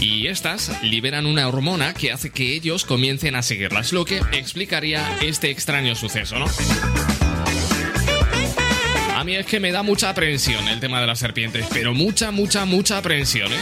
y 0.00 0.26
estas 0.28 0.82
liberan 0.82 1.26
una 1.26 1.46
hormona 1.46 1.92
que 1.94 2.10
hace 2.10 2.30
que 2.30 2.54
ellos 2.54 2.84
comiencen 2.84 3.36
a 3.36 3.42
seguirlas, 3.42 3.92
lo 3.92 4.04
que 4.04 4.18
explicaría 4.32 5.18
este 5.20 5.50
extraño 5.50 5.94
suceso, 5.94 6.38
¿no? 6.38 6.46
A 9.14 9.24
mí 9.24 9.36
es 9.36 9.44
que 9.44 9.60
me 9.60 9.70
da 9.70 9.82
mucha 9.82 10.08
aprensión 10.08 10.66
el 10.68 10.80
tema 10.80 11.00
de 11.00 11.06
las 11.06 11.18
serpientes, 11.18 11.66
pero 11.72 11.92
mucha, 11.92 12.30
mucha, 12.30 12.64
mucha 12.64 12.96
aprensión, 12.96 13.52
¿eh? 13.52 13.56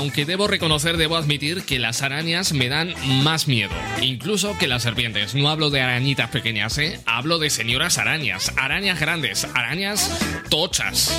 aunque 0.00 0.24
debo 0.24 0.48
reconocer, 0.48 0.96
debo 0.96 1.16
admitir 1.16 1.62
que 1.62 1.78
las 1.78 2.00
arañas 2.00 2.54
me 2.54 2.70
dan 2.70 2.94
más 3.22 3.46
miedo, 3.46 3.74
incluso 4.00 4.56
que 4.56 4.66
las 4.66 4.82
serpientes. 4.82 5.34
No 5.34 5.50
hablo 5.50 5.68
de 5.68 5.82
arañitas 5.82 6.30
pequeñas, 6.30 6.78
¿eh? 6.78 6.98
Hablo 7.04 7.38
de 7.38 7.50
señoras 7.50 7.98
arañas, 7.98 8.50
arañas 8.56 8.98
grandes, 8.98 9.46
arañas 9.54 10.10
tochas. 10.48 11.14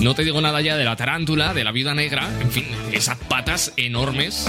No 0.00 0.14
te 0.14 0.24
digo 0.24 0.40
nada 0.40 0.62
ya 0.62 0.78
de 0.78 0.84
la 0.84 0.96
tarántula, 0.96 1.52
de 1.52 1.62
la 1.62 1.72
vida 1.72 1.94
negra, 1.94 2.30
en 2.40 2.50
fin, 2.50 2.66
esas 2.90 3.18
patas 3.18 3.74
enormes, 3.76 4.46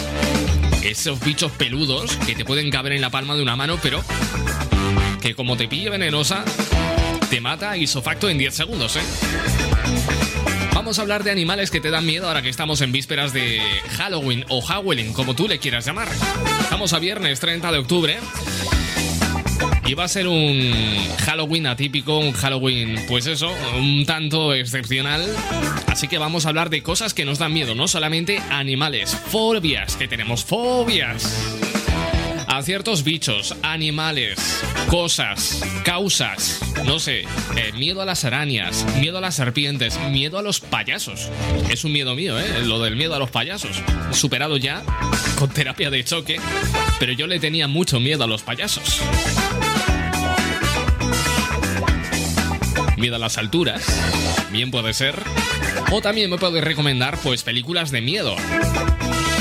esos 0.81 1.19
bichos 1.19 1.51
peludos 1.51 2.15
que 2.25 2.35
te 2.35 2.45
pueden 2.45 2.71
caber 2.71 2.93
en 2.93 3.01
la 3.01 3.09
palma 3.09 3.35
de 3.35 3.41
una 3.41 3.57
mano, 3.57 3.77
pero 3.83 4.01
que 5.21 5.35
como 5.35 5.57
te 5.57 5.67
pille 5.67 5.89
venenosa, 5.89 6.45
te 7.29 7.41
mata 7.41 7.75
isofacto 7.75 8.29
en 8.29 8.37
10 8.37 8.55
segundos, 8.55 8.95
¿eh? 8.95 9.01
Vamos 10.73 10.99
a 10.99 11.01
hablar 11.01 11.25
de 11.25 11.31
animales 11.31 11.69
que 11.69 11.81
te 11.81 11.91
dan 11.91 12.05
miedo 12.05 12.27
ahora 12.27 12.41
que 12.41 12.49
estamos 12.49 12.79
en 12.79 12.93
vísperas 12.93 13.33
de 13.33 13.61
Halloween 13.97 14.45
o 14.47 14.61
Halloween, 14.61 15.11
como 15.11 15.35
tú 15.35 15.49
le 15.49 15.59
quieras 15.59 15.85
llamar. 15.85 16.07
Estamos 16.61 16.93
a 16.93 16.99
viernes 16.99 17.41
30 17.41 17.73
de 17.73 17.77
octubre. 17.77 18.19
Y 19.85 19.93
va 19.93 20.05
a 20.05 20.07
ser 20.07 20.27
un 20.27 20.73
Halloween 21.25 21.67
atípico, 21.67 22.17
un 22.19 22.31
Halloween, 22.33 22.95
pues 23.07 23.25
eso, 23.25 23.51
un 23.77 24.05
tanto 24.05 24.53
excepcional. 24.53 25.25
Así 25.87 26.07
que 26.07 26.17
vamos 26.17 26.45
a 26.45 26.49
hablar 26.49 26.69
de 26.69 26.81
cosas 26.83 27.13
que 27.13 27.25
nos 27.25 27.39
dan 27.39 27.53
miedo, 27.53 27.75
no 27.75 27.87
solamente 27.87 28.39
animales, 28.49 29.15
fobias, 29.15 29.95
que 29.95 30.07
tenemos 30.07 30.45
fobias 30.45 31.59
a 32.51 32.61
ciertos 32.63 33.05
bichos, 33.05 33.55
animales, 33.61 34.37
cosas, 34.89 35.61
causas, 35.85 36.59
no 36.85 36.99
sé, 36.99 37.21
eh, 37.21 37.71
miedo 37.77 38.01
a 38.01 38.05
las 38.05 38.25
arañas, 38.25 38.85
miedo 38.99 39.19
a 39.19 39.21
las 39.21 39.35
serpientes, 39.35 39.97
miedo 40.09 40.37
a 40.37 40.41
los 40.41 40.59
payasos. 40.59 41.29
Es 41.69 41.85
un 41.85 41.93
miedo 41.93 42.13
mío, 42.13 42.37
¿eh? 42.37 42.65
Lo 42.65 42.79
del 42.81 42.97
miedo 42.97 43.15
a 43.15 43.19
los 43.19 43.31
payasos. 43.31 43.81
Superado 44.11 44.57
ya 44.57 44.83
con 45.39 45.49
terapia 45.49 45.89
de 45.89 46.03
choque, 46.03 46.41
pero 46.99 47.13
yo 47.13 47.25
le 47.25 47.39
tenía 47.39 47.69
mucho 47.69 48.01
miedo 48.01 48.25
a 48.25 48.27
los 48.27 48.41
payasos. 48.41 49.01
Miedo 53.01 53.15
a 53.15 53.19
las 53.19 53.39
alturas, 53.39 53.83
bien 54.51 54.69
puede 54.69 54.93
ser. 54.93 55.23
O 55.91 56.01
también 56.01 56.29
me 56.29 56.37
puede 56.37 56.61
recomendar, 56.61 57.17
pues, 57.23 57.41
películas 57.41 57.89
de 57.89 57.99
miedo 58.01 58.35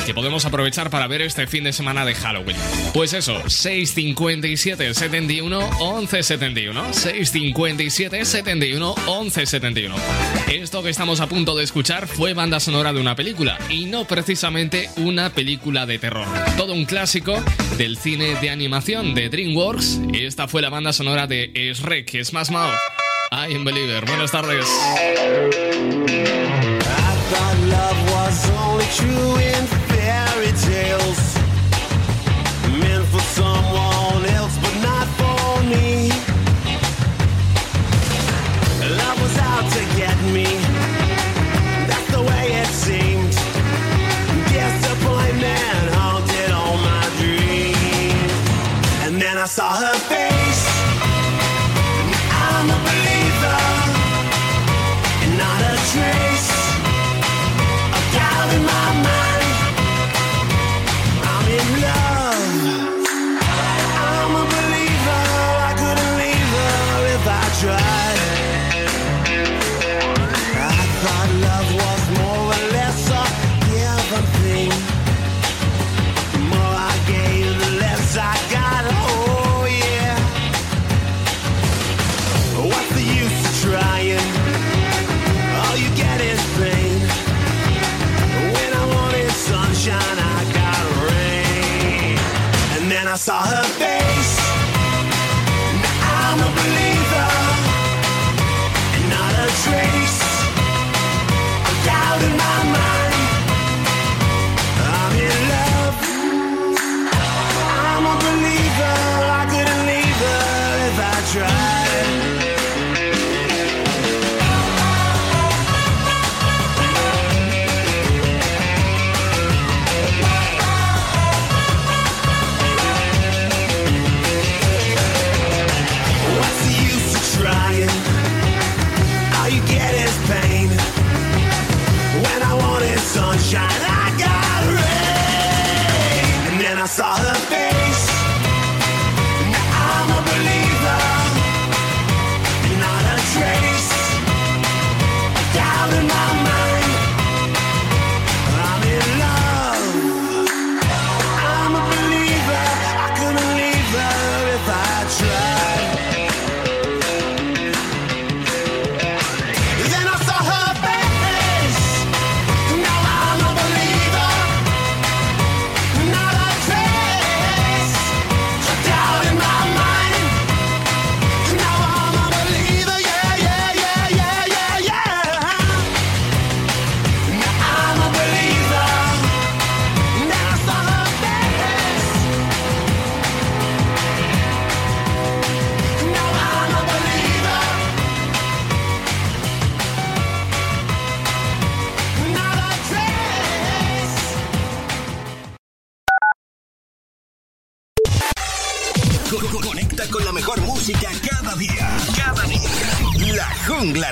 que 0.06 0.14
podemos 0.14 0.44
aprovechar 0.44 0.90
para 0.90 1.06
ver 1.06 1.22
este 1.22 1.46
fin 1.46 1.64
de 1.64 1.72
semana 1.72 2.04
de 2.04 2.14
Halloween. 2.14 2.56
Pues 2.94 3.12
eso, 3.12 3.48
657 3.48 4.94
71 4.94 5.70
11 5.78 6.22
71. 6.22 6.92
657 6.92 8.24
71 8.24 8.94
11 9.06 9.46
71. 9.46 9.94
Esto 10.50 10.82
que 10.82 10.90
estamos 10.90 11.20
a 11.20 11.28
punto 11.28 11.54
de 11.54 11.64
escuchar 11.64 12.08
fue 12.08 12.34
banda 12.34 12.60
sonora 12.60 12.92
de 12.92 13.00
una 13.00 13.14
película 13.14 13.58
y 13.68 13.84
no 13.84 14.04
precisamente 14.06 14.90
una 14.96 15.30
película 15.30 15.86
de 15.86 15.98
terror. 15.98 16.26
Todo 16.56 16.72
un 16.72 16.86
clásico 16.86 17.42
del 17.76 17.96
cine 17.96 18.36
de 18.40 18.50
animación 18.50 19.14
de 19.14 19.28
DreamWorks. 19.28 20.00
Esta 20.14 20.48
fue 20.48 20.62
la 20.62 20.70
banda 20.70 20.92
sonora 20.92 21.26
de 21.26 21.72
Shrek, 21.74 22.24
Smash 22.24 22.50
Mouth. 22.50 23.09
I 23.32 23.54
am 23.54 23.64
Believer. 23.64 24.04
Buenas 24.06 24.32
tardes. 24.32 24.66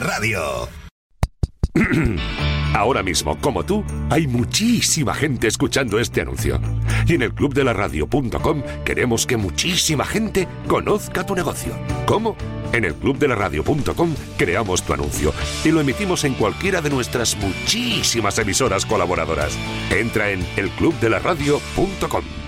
Radio. 0.01 0.69
Ahora 2.75 3.03
mismo, 3.03 3.39
como 3.41 3.65
tú, 3.65 3.85
hay 4.11 4.27
muchísima 4.27 5.15
gente 5.15 5.47
escuchando 5.47 5.99
este 5.99 6.21
anuncio. 6.21 6.61
Y 7.07 7.15
en 7.15 7.23
el 7.23 7.33
clubdelaradio.com 7.35 8.63
queremos 8.85 9.27
que 9.27 9.37
muchísima 9.37 10.05
gente 10.05 10.47
conozca 10.69 11.25
tu 11.25 11.35
negocio. 11.35 11.73
¿Cómo? 12.07 12.37
En 12.73 12.85
el 12.85 12.95
clubdelaradio.com 12.95 14.15
creamos 14.37 14.83
tu 14.83 14.93
anuncio 14.93 15.33
y 15.65 15.71
lo 15.71 15.81
emitimos 15.81 16.25
en 16.25 16.35
cualquiera 16.35 16.81
de 16.83 16.91
nuestras 16.91 17.37
muchísimas 17.37 18.39
emisoras 18.39 18.85
colaboradoras. 18.85 19.59
Entra 19.91 20.31
en 20.31 20.47
elclubdelaradio.com. 20.57 22.48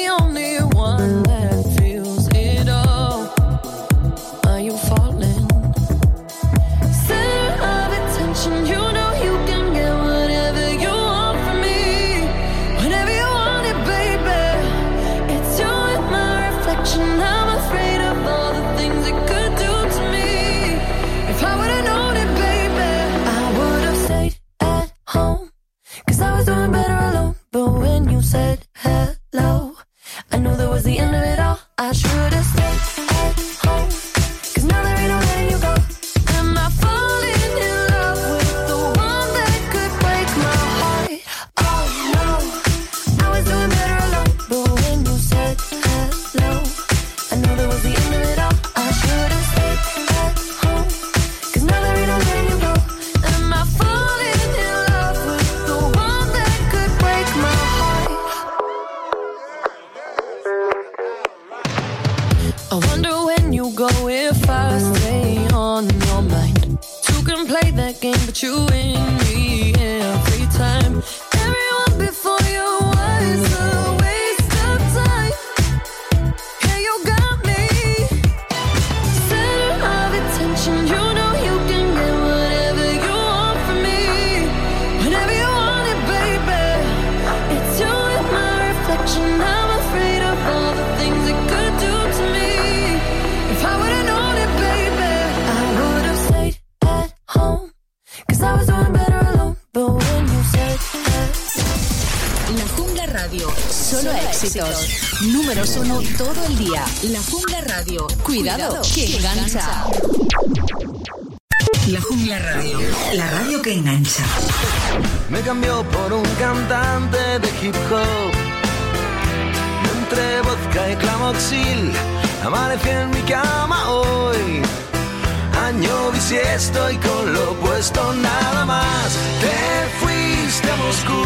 Año 126.31 126.39
bisiesto 126.39 126.91
y 126.91 126.97
con 126.97 127.33
lo 127.33 127.53
puesto 127.59 128.13
nada 128.13 128.65
más. 128.65 129.17
Te 129.41 129.89
fuiste 129.99 130.71
a 130.71 130.75
Moscú, 130.77 131.23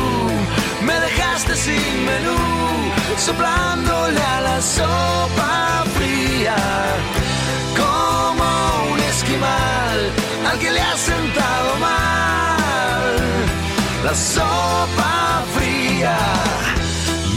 me 0.82 1.00
dejaste 1.00 1.56
sin 1.56 2.06
menú, 2.06 2.38
soplándole 3.18 4.20
a 4.20 4.42
la 4.42 4.62
sopa 4.62 5.84
fría. 5.96 6.56
Como 7.78 8.94
un 8.94 9.00
esquimal 9.00 10.00
al 10.50 10.60
que 10.60 10.72
le 10.72 10.82
ha 10.82 10.98
sentado 10.98 11.76
mal 11.80 13.16
la 14.06 14.16
sopa 14.16 15.44
fría. 15.56 16.18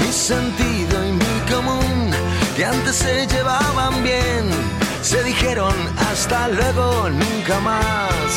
Mi 0.00 0.10
sentido 0.10 1.06
y 1.06 1.12
mi 1.12 1.52
común, 1.52 2.12
que 2.56 2.64
antes 2.64 2.96
se 2.96 3.26
llevaban 3.26 4.02
bien, 4.02 4.44
se 5.08 5.22
dijeron 5.24 5.74
hasta 6.10 6.48
luego, 6.48 7.08
nunca 7.08 7.58
más. 7.60 8.28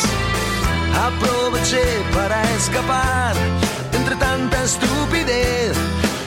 Aproveché 1.09 1.83
para 2.15 2.39
escapar 2.59 3.35
entre 3.91 4.15
tanta 4.15 4.63
estupidez 4.63 5.75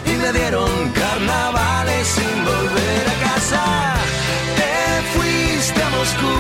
y 0.04 0.12
me 0.22 0.30
dieron 0.38 0.70
carnavales 1.00 2.06
sin 2.16 2.36
volver 2.44 3.04
a 3.14 3.16
casa. 3.26 3.64
Te 4.58 4.74
fuiste 5.14 5.82
a 5.82 5.88
Moscú, 5.96 6.36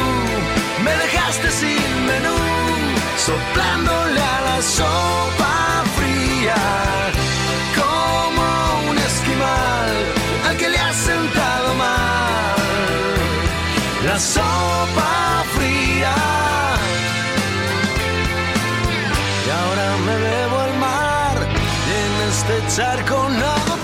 me 0.84 0.92
dejaste 1.04 1.50
sin 1.60 1.90
menú, 2.10 2.38
soplándole 3.26 4.20
a 4.20 4.40
la 4.48 4.58
sopa 4.78 5.56
fría, 5.96 6.60
la 14.14 14.20
sopa 14.20 15.44
fría. 15.54 16.14
Y 19.44 19.48
ahora 19.58 19.86
me 20.06 20.16
bebo 20.26 20.56
al 20.66 20.74
mar 20.86 21.36
y 21.88 21.92
en 22.04 22.12
este 22.30 22.54
charco 22.76 23.28
nado. 23.28 23.74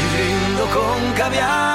Y 0.00 0.04
brindo 0.14 0.64
con 0.76 1.12
caviar 1.16 1.67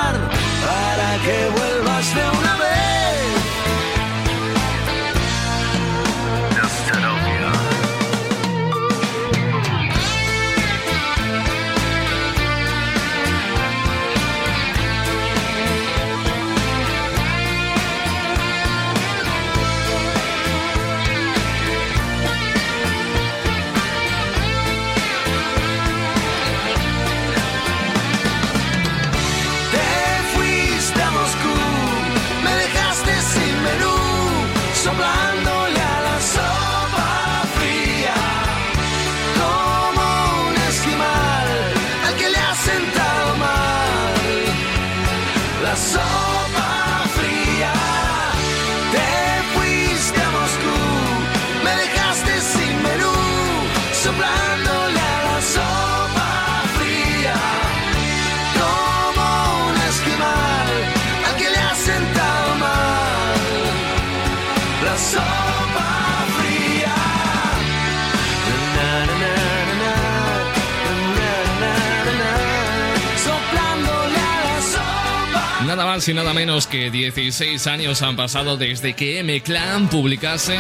más 76.04 76.10
y 76.10 76.14
nada 76.14 76.34
menos 76.34 76.68
que 76.68 76.92
16 76.92 77.66
años 77.68 78.02
han 78.02 78.18
pasado 78.18 78.58
desde 78.58 78.94
que 78.94 79.20
M-Clan 79.20 79.88
publicase 79.88 80.58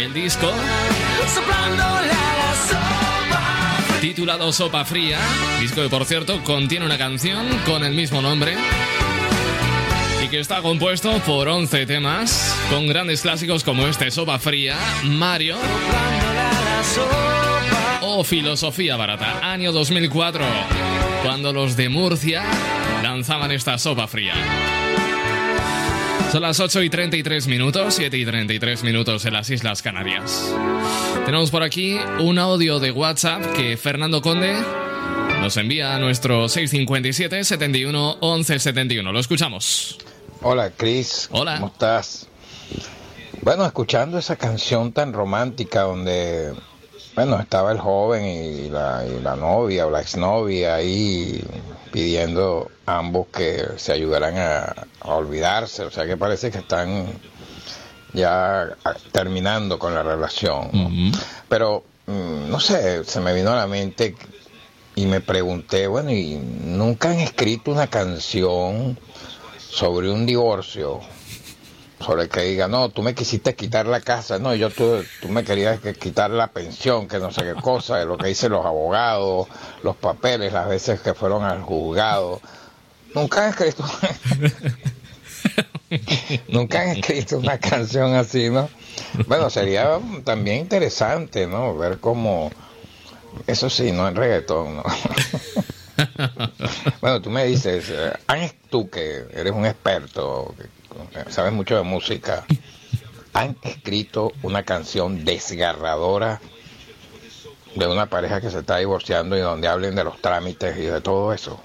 el 0.00 0.12
disco 0.12 0.52
titulado 4.00 4.52
Sopa 4.52 4.84
Fría, 4.84 5.18
disco 5.60 5.82
que 5.82 5.88
por 5.88 6.04
cierto 6.04 6.44
contiene 6.44 6.86
una 6.86 6.98
canción 6.98 7.48
con 7.66 7.84
el 7.84 7.94
mismo 7.94 8.22
nombre 8.22 8.54
y 10.24 10.28
que 10.28 10.38
está 10.38 10.62
compuesto 10.62 11.18
por 11.20 11.48
11 11.48 11.86
temas 11.86 12.54
con 12.70 12.86
grandes 12.86 13.22
clásicos 13.22 13.64
como 13.64 13.88
este 13.88 14.10
Sopa 14.12 14.38
Fría, 14.38 14.76
Mario 15.04 15.56
o 18.02 18.22
Filosofía 18.22 18.96
Barata, 18.96 19.40
año 19.50 19.72
2004, 19.72 20.44
cuando 21.24 21.52
los 21.52 21.76
de 21.76 21.88
Murcia 21.88 22.44
lanzaban 23.02 23.50
esta 23.50 23.78
sopa 23.78 24.06
fría. 24.06 24.34
Son 26.32 26.42
las 26.42 26.60
8 26.60 26.82
y 26.82 26.90
33 26.90 27.46
minutos, 27.46 27.94
7 27.94 28.16
y 28.16 28.24
33 28.26 28.82
minutos 28.82 29.24
en 29.24 29.32
las 29.32 29.48
Islas 29.48 29.80
Canarias. 29.80 30.54
Tenemos 31.24 31.50
por 31.50 31.62
aquí 31.62 31.98
un 32.20 32.38
audio 32.38 32.80
de 32.80 32.90
WhatsApp 32.90 33.42
que 33.54 33.78
Fernando 33.78 34.20
Conde 34.20 34.54
nos 35.40 35.56
envía 35.56 35.94
a 35.94 35.98
nuestro 35.98 36.48
657 36.48 37.44
71 37.44 38.18
11 38.20 38.58
71. 38.58 39.10
Lo 39.10 39.18
escuchamos. 39.18 39.98
Hola, 40.42 40.70
Chris. 40.76 41.28
Hola. 41.32 41.54
¿Cómo 41.54 41.68
estás? 41.68 42.26
Bueno, 43.40 43.64
escuchando 43.64 44.18
esa 44.18 44.36
canción 44.36 44.92
tan 44.92 45.14
romántica 45.14 45.82
donde, 45.82 46.52
bueno, 47.14 47.40
estaba 47.40 47.72
el 47.72 47.78
joven 47.78 48.26
y 48.26 48.68
la, 48.68 49.04
y 49.06 49.22
la 49.22 49.34
novia 49.36 49.86
o 49.86 49.90
la 49.90 50.02
exnovia 50.02 50.74
ahí 50.74 51.42
pidiendo 51.90 52.70
a 52.86 52.98
ambos 52.98 53.26
que 53.28 53.66
se 53.76 53.92
ayudaran 53.92 54.36
a, 54.38 54.86
a 55.00 55.14
olvidarse, 55.14 55.82
o 55.84 55.90
sea 55.90 56.06
que 56.06 56.16
parece 56.16 56.50
que 56.50 56.58
están 56.58 57.06
ya 58.12 58.76
ah, 58.84 58.94
terminando 59.12 59.78
con 59.78 59.94
la 59.94 60.02
relación. 60.02 60.70
¿no? 60.72 61.18
Pero, 61.48 61.84
mm, 62.06 62.50
no 62.50 62.60
sé, 62.60 63.04
se 63.04 63.20
me 63.20 63.34
vino 63.34 63.52
a 63.52 63.56
la 63.56 63.66
mente 63.66 64.14
y 64.94 65.06
me 65.06 65.20
pregunté, 65.20 65.86
bueno, 65.86 66.10
¿y 66.10 66.36
nunca 66.36 67.10
han 67.10 67.20
escrito 67.20 67.70
una 67.70 67.86
canción 67.86 68.98
sobre 69.58 70.10
un 70.10 70.26
divorcio? 70.26 71.00
Sobre 72.00 72.28
que 72.28 72.42
diga, 72.42 72.68
no, 72.68 72.90
tú 72.90 73.02
me 73.02 73.14
quisiste 73.14 73.56
quitar 73.56 73.86
la 73.86 74.00
casa, 74.00 74.38
no, 74.38 74.54
yo 74.54 74.70
tú, 74.70 75.02
tú 75.20 75.28
me 75.28 75.42
querías 75.42 75.80
que 75.80 75.94
quitar 75.94 76.30
la 76.30 76.46
pensión, 76.46 77.08
que 77.08 77.18
no 77.18 77.32
sé 77.32 77.42
qué 77.42 77.54
cosa, 77.60 77.96
de 77.98 78.06
lo 78.06 78.16
que 78.16 78.28
dicen 78.28 78.52
los 78.52 78.64
abogados, 78.64 79.48
los 79.82 79.96
papeles, 79.96 80.52
las 80.52 80.68
veces 80.68 81.00
que 81.00 81.14
fueron 81.14 81.42
al 81.42 81.60
juzgado. 81.62 82.40
Nunca 83.14 83.44
han 83.44 83.50
escrito 83.50 83.84
Nunca 86.48 86.82
han 86.82 86.88
escrito 86.90 87.38
una 87.38 87.58
canción 87.58 88.14
así, 88.14 88.50
¿no? 88.50 88.68
Bueno, 89.26 89.50
sería 89.50 89.98
también 90.24 90.58
interesante, 90.58 91.46
¿no? 91.46 91.76
Ver 91.76 91.98
cómo... 91.98 92.50
Eso 93.46 93.70
sí, 93.70 93.92
no 93.92 94.08
en 94.08 94.16
reggaetón, 94.16 94.76
¿no? 94.76 94.82
bueno, 97.00 97.20
tú 97.22 97.30
me 97.30 97.44
dices, 97.44 97.86
eh, 97.90 98.12
¿han- 98.26 98.52
tú 98.70 98.88
que 98.90 99.24
eres 99.32 99.52
un 99.52 99.64
experto, 99.66 100.54
sabes 101.28 101.52
mucho 101.52 101.76
de 101.76 101.82
música, 101.82 102.44
¿han 103.32 103.56
escrito 103.62 104.32
una 104.42 104.62
canción 104.62 105.24
desgarradora 105.24 106.40
de 107.74 107.86
una 107.86 108.06
pareja 108.06 108.40
que 108.40 108.50
se 108.50 108.60
está 108.60 108.78
divorciando 108.78 109.36
y 109.36 109.40
donde 109.40 109.68
hablen 109.68 109.94
de 109.94 110.04
los 110.04 110.20
trámites 110.20 110.76
y 110.78 110.82
de 110.82 111.00
todo 111.00 111.32
eso? 111.32 111.62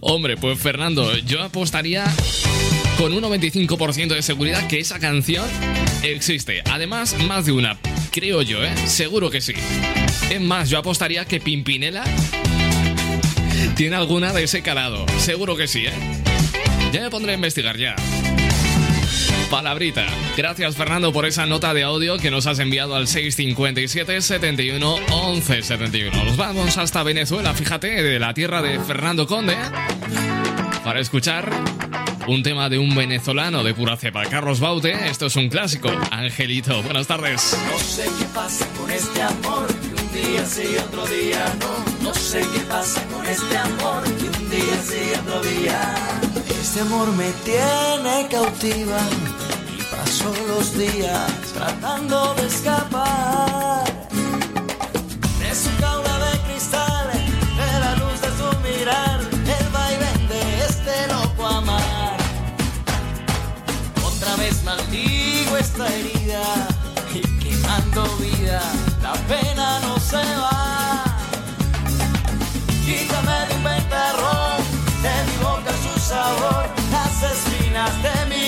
Hombre, 0.00 0.36
pues 0.36 0.58
Fernando, 0.58 1.16
yo 1.18 1.42
apostaría 1.42 2.04
con 2.98 3.12
un 3.12 3.22
95% 3.22 4.08
de 4.08 4.22
seguridad 4.22 4.66
que 4.68 4.80
esa 4.80 4.98
canción 4.98 5.46
existe. 6.02 6.62
Además, 6.70 7.16
más 7.26 7.46
de 7.46 7.52
una, 7.52 7.78
creo 8.10 8.42
yo, 8.42 8.62
¿eh? 8.64 8.74
Seguro 8.86 9.30
que 9.30 9.40
sí. 9.40 9.54
Es 10.30 10.40
más, 10.40 10.70
yo 10.70 10.78
apostaría 10.78 11.24
que 11.24 11.40
Pimpinela 11.40 12.04
tiene 13.76 13.96
alguna 13.96 14.32
de 14.32 14.44
ese 14.44 14.62
calado. 14.62 15.04
Seguro 15.18 15.56
que 15.56 15.68
sí, 15.68 15.86
¿eh? 15.86 15.92
Ya 16.92 17.00
me 17.02 17.10
pondré 17.10 17.32
a 17.32 17.34
investigar 17.34 17.76
ya. 17.76 17.96
Palabrita. 19.50 20.06
Gracias 20.36 20.76
Fernando 20.76 21.12
por 21.12 21.24
esa 21.24 21.46
nota 21.46 21.72
de 21.72 21.84
audio 21.84 22.18
que 22.18 22.30
nos 22.30 22.46
has 22.46 22.58
enviado 22.58 22.96
al 22.96 23.06
657 23.06 24.20
71 24.20 24.96
11 25.12 25.62
71. 25.62 26.24
Nos 26.24 26.36
vamos 26.36 26.76
hasta 26.78 27.02
Venezuela, 27.02 27.54
fíjate, 27.54 28.02
de 28.02 28.18
la 28.18 28.34
tierra 28.34 28.60
de 28.60 28.80
Fernando 28.80 29.26
Conde, 29.26 29.56
para 30.84 31.00
escuchar 31.00 31.50
un 32.26 32.42
tema 32.42 32.68
de 32.68 32.78
un 32.78 32.94
venezolano 32.94 33.62
de 33.62 33.72
pura 33.72 33.96
cepa, 33.96 34.24
Carlos 34.24 34.58
Baute. 34.58 35.08
Esto 35.08 35.26
es 35.26 35.36
un 35.36 35.48
clásico. 35.48 35.90
Angelito, 36.10 36.82
buenas 36.82 37.06
tardes. 37.06 37.56
No 37.70 37.78
sé 37.78 38.04
qué 38.18 38.24
pasa 38.34 38.66
con 38.76 38.90
este 38.90 39.22
amor, 39.22 39.66
que 39.66 40.02
un 40.02 40.12
día 40.12 40.44
sí, 40.44 40.76
otro 40.88 41.06
día 41.06 41.54
no. 41.60 42.04
No 42.08 42.14
sé 42.14 42.40
qué 42.40 42.60
pasa 42.68 43.00
con 43.06 43.24
este 43.26 43.56
amor, 43.56 44.02
que 44.02 44.38
un 44.38 44.50
día 44.50 44.82
sí, 44.82 45.20
otro 45.20 45.40
día. 45.42 46.25
Este 46.68 46.80
amor 46.80 47.06
me 47.12 47.30
tiene 47.44 48.26
cautiva 48.28 48.98
y 49.78 49.82
paso 49.84 50.34
los 50.48 50.76
días 50.76 51.30
tratando 51.54 52.34
de 52.34 52.46
escapar 52.48 53.84
de 55.38 55.54
su 55.54 55.70
jaula 55.80 56.18
de 56.18 56.38
cristal, 56.40 57.08
de 57.56 57.80
la 57.80 57.94
luz 57.94 58.20
de 58.20 58.30
su 58.36 58.48
mirar, 58.66 59.20
el 59.20 59.68
vaivén 59.68 60.28
de 60.28 60.64
este 60.64 61.06
loco 61.06 61.46
amar. 61.46 62.16
Otra 64.04 64.34
vez 64.34 64.64
maldigo 64.64 65.56
esta 65.56 65.86
herida 65.86 66.66
y 67.14 67.20
quemando 67.38 68.04
vida, 68.16 68.60
las 77.20 77.46
espinas 77.46 78.02
de 78.02 78.26
mi 78.26 78.45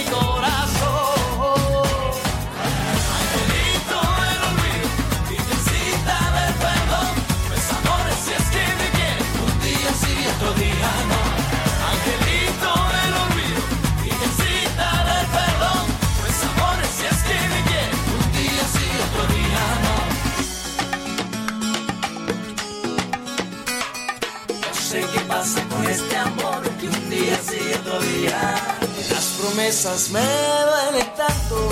promesas 29.59 30.11
me 30.11 30.21
duelen 30.21 31.13
tanto 31.17 31.69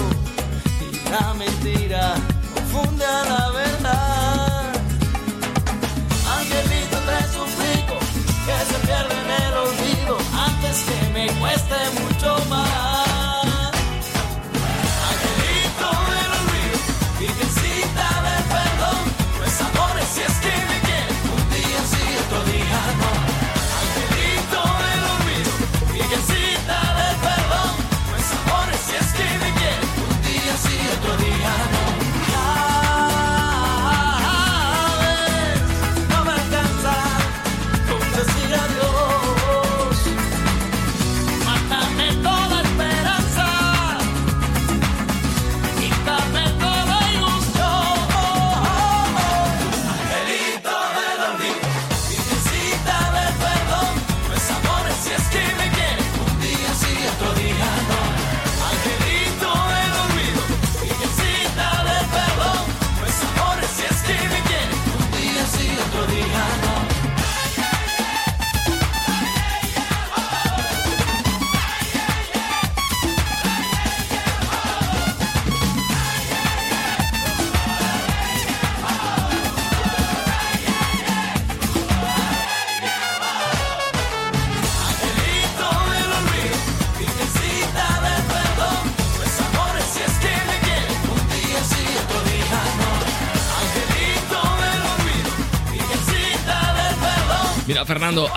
y 0.91 1.09
la 1.09 1.35
mentira 1.35 2.15
confunde 2.53 3.05
a 3.05 3.25
la 3.25 3.51
verdad. 3.51 4.73
Angelito, 6.37 6.99
te 7.09 7.19
suplico 7.33 7.97
que 8.45 8.57
se 8.71 8.87
pierda 8.87 9.15
en 9.23 9.31
el 9.41 9.55
olvido 9.55 10.19
antes 10.35 10.83
que 10.83 10.99
me 11.11 11.27
cueste 11.39 11.77
mucho 12.01 12.45
más. 12.51 12.66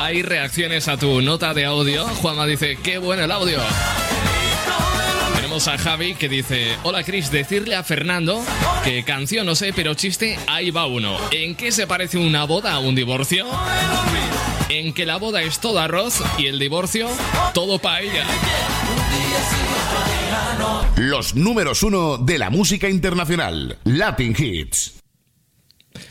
Hay 0.10 0.24
reacciones 0.24 0.88
a 0.88 0.98
tu 0.98 1.22
nota 1.22 1.54
de 1.54 1.66
audio. 1.66 2.04
Juanma 2.04 2.48
dice, 2.48 2.80
qué 2.82 2.98
bueno 2.98 3.24
el 3.26 3.32
audio. 3.32 3.60
Tenemos 5.36 5.68
a 5.68 5.78
Javi 5.78 6.16
que 6.16 6.28
dice, 6.28 6.76
hola 6.82 7.04
Chris, 7.04 7.30
decirle 7.30 7.76
a 7.76 7.84
Fernando 7.84 8.44
que 8.84 9.04
canción 9.04 9.46
no 9.46 9.54
sé, 9.54 9.72
pero 9.72 9.94
chiste, 9.94 10.40
ahí 10.48 10.72
va 10.72 10.88
uno. 10.88 11.16
¿En 11.30 11.54
qué 11.54 11.72
se 11.72 11.86
parece 11.86 12.18
una 12.18 12.46
boda 12.46 12.74
a 12.74 12.80
un 12.80 12.96
divorcio? 12.96 13.46
En 14.70 14.94
que 14.94 15.06
la 15.06 15.18
boda 15.18 15.44
es 15.44 15.60
todo 15.60 15.78
arroz 15.78 16.24
y 16.40 16.48
el 16.48 16.58
divorcio 16.58 17.08
todo 17.54 17.78
paella. 17.78 18.26
Los 20.96 21.36
números 21.36 21.84
uno 21.84 22.18
de 22.18 22.40
la 22.40 22.50
música 22.50 22.90
internacional, 22.90 23.78
Latin 23.84 24.36
Hits. 24.36 24.99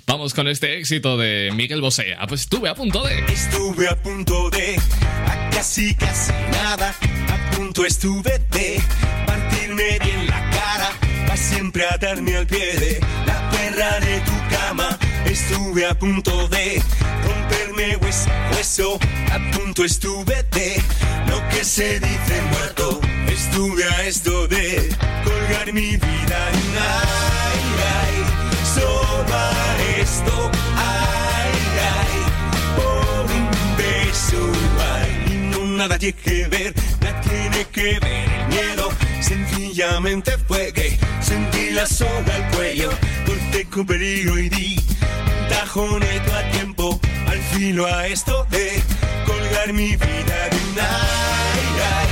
Vamos 0.09 0.32
con 0.32 0.48
este 0.48 0.78
éxito 0.78 1.18
de 1.18 1.52
Miguel 1.54 1.82
Bosé. 1.82 2.14
Ah, 2.18 2.26
pues 2.26 2.40
estuve 2.40 2.70
a 2.70 2.74
punto 2.74 3.02
de... 3.02 3.18
Estuve 3.30 3.88
a 3.88 3.94
punto 3.94 4.48
de, 4.48 4.80
a 5.26 5.50
casi 5.50 5.94
casi 5.94 6.32
nada, 6.50 6.94
a 7.28 7.50
punto 7.54 7.84
estuve 7.84 8.38
de 8.50 8.80
partirme 9.26 9.98
bien 10.02 10.26
la 10.26 10.50
cara, 10.50 10.92
para 11.26 11.36
siempre 11.36 11.84
atarme 11.84 12.36
al 12.36 12.46
pie 12.46 12.74
de 12.78 13.00
la 13.26 13.50
perra 13.50 14.00
de 14.00 14.20
tu 14.20 14.32
cama. 14.56 14.98
Estuve 15.26 15.84
a 15.84 15.98
punto 15.98 16.48
de 16.48 16.82
romperme 17.22 17.96
hueso, 17.96 18.30
hueso, 18.52 18.98
a 19.30 19.59
punto 19.59 19.84
estuve 19.84 20.42
de 20.52 20.82
lo 21.28 21.46
que 21.50 21.62
se 21.62 22.00
dice 22.00 22.42
muerto. 22.50 22.98
Estuve 23.30 23.84
a 23.84 24.06
esto 24.06 24.48
de 24.48 24.88
colgar 25.22 25.70
mi 25.74 25.98
vida 25.98 26.50
ay, 26.80 27.61
ay, 28.00 28.38
solo 28.79 29.35
a 29.35 29.76
esto, 30.01 30.51
ay, 30.76 31.53
ay, 31.97 32.16
por 32.76 33.24
un 33.37 33.47
beso, 33.76 34.43
ay, 34.95 35.51
no 35.53 35.64
nada 35.76 35.99
tiene 35.99 36.14
que 36.14 36.49
ver, 36.49 36.74
nada 37.01 37.20
tiene 37.20 37.64
que 37.72 37.99
ver 38.01 38.29
el 38.39 38.49
miedo, 38.49 38.89
sencillamente 39.20 40.33
fue 40.47 40.72
que 40.72 40.99
sentí 41.20 41.70
la 41.70 41.87
soga 41.87 42.35
al 42.35 42.51
cuello, 42.57 42.91
corté 43.26 43.64
con 43.66 43.87
peligro 43.87 44.39
y 44.39 44.49
di 44.49 44.76
un 44.76 45.49
tajoneto 45.49 46.35
a 46.35 46.51
tiempo, 46.51 47.01
al 47.26 47.39
filo 47.53 47.87
a 47.87 48.07
esto 48.07 48.47
de 48.51 48.83
colgar 49.26 49.72
mi 49.72 49.97
vida 49.97 50.39
de 50.51 50.57
un 50.57 50.79
ay, 50.81 51.66
ay, 51.97 52.11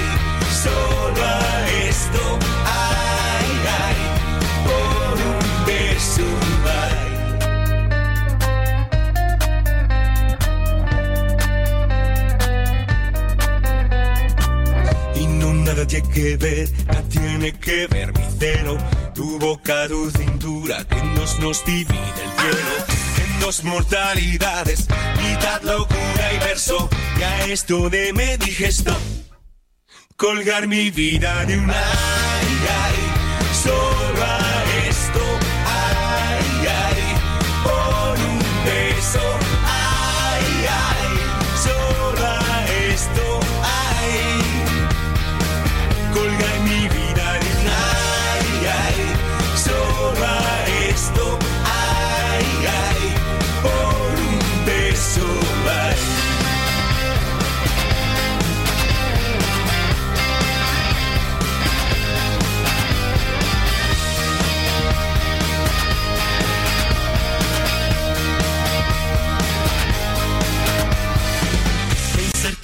solo 0.62 1.25
a 1.25 1.71
esto, 1.89 2.39
nada 15.77 15.87
tiene 15.87 16.09
que 16.09 16.37
ver, 16.39 16.70
nada 16.87 17.03
tiene 17.03 17.53
que 17.53 17.87
ver 17.89 18.12
mi 18.18 18.24
celo, 18.39 18.79
tu 19.14 19.39
boca, 19.39 19.87
tu 19.89 20.11
cintura, 20.11 20.85
que 20.85 21.03
nos 21.03 21.39
nos 21.39 21.64
divide 21.66 22.22
el 22.24 22.31
cielo. 22.41 22.87
En 23.22 23.41
dos 23.41 23.62
mortalidades, 23.64 24.87
mitad 25.22 25.61
locura 25.62 26.33
y 26.35 26.39
verso, 26.39 26.89
y 27.18 27.22
a 27.22 27.47
esto 27.47 27.91
de 27.91 28.12
me 28.14 28.39
dije 28.39 28.68
stop, 28.68 28.97
colgar 30.16 30.66
mi 30.66 30.91
vida 30.91 31.45
de 31.45 31.59
un 31.59 31.70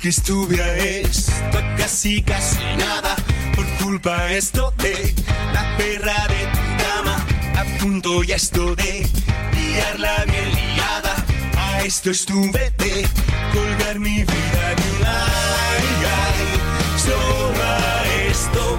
que 0.02 0.08
estuve 0.08 0.60
a 0.60 0.76
esto, 0.78 1.32
a 1.56 1.76
casi 1.76 2.22
casi 2.22 2.58
nada, 2.76 3.14
por 3.54 3.64
culpa 3.84 4.32
esto 4.32 4.74
de 4.78 5.14
la 5.54 5.76
perra 5.76 6.26
de 6.26 6.44
tu 6.54 6.64
cama, 6.82 7.24
a 7.56 7.78
punto 7.78 8.24
ya 8.24 8.34
esto 8.34 8.74
de 8.74 9.06
liarla 9.54 10.24
bien 10.24 10.50
liada, 10.56 11.14
a 11.56 11.82
esto 11.84 12.10
estuve 12.10 12.72
de 12.78 13.06
colgar 13.54 14.00
mi 14.00 14.24
vida 14.24 14.64
de 14.78 14.90
un 14.90 15.06
ay, 15.06 15.86
ay, 16.24 16.98
solo 16.98 17.62
a 17.62 18.04
esto, 18.28 18.76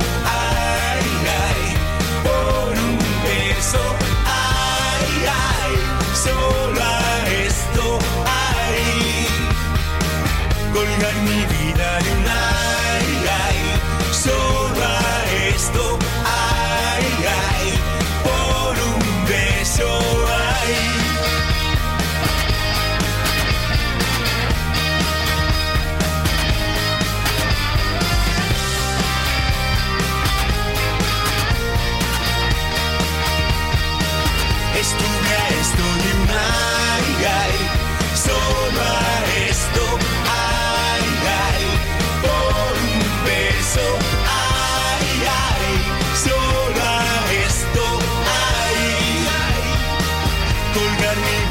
colgar 10.74 11.16
mi 11.22 11.46
vida 11.46 12.00
de 12.04 12.12
un 12.12 12.53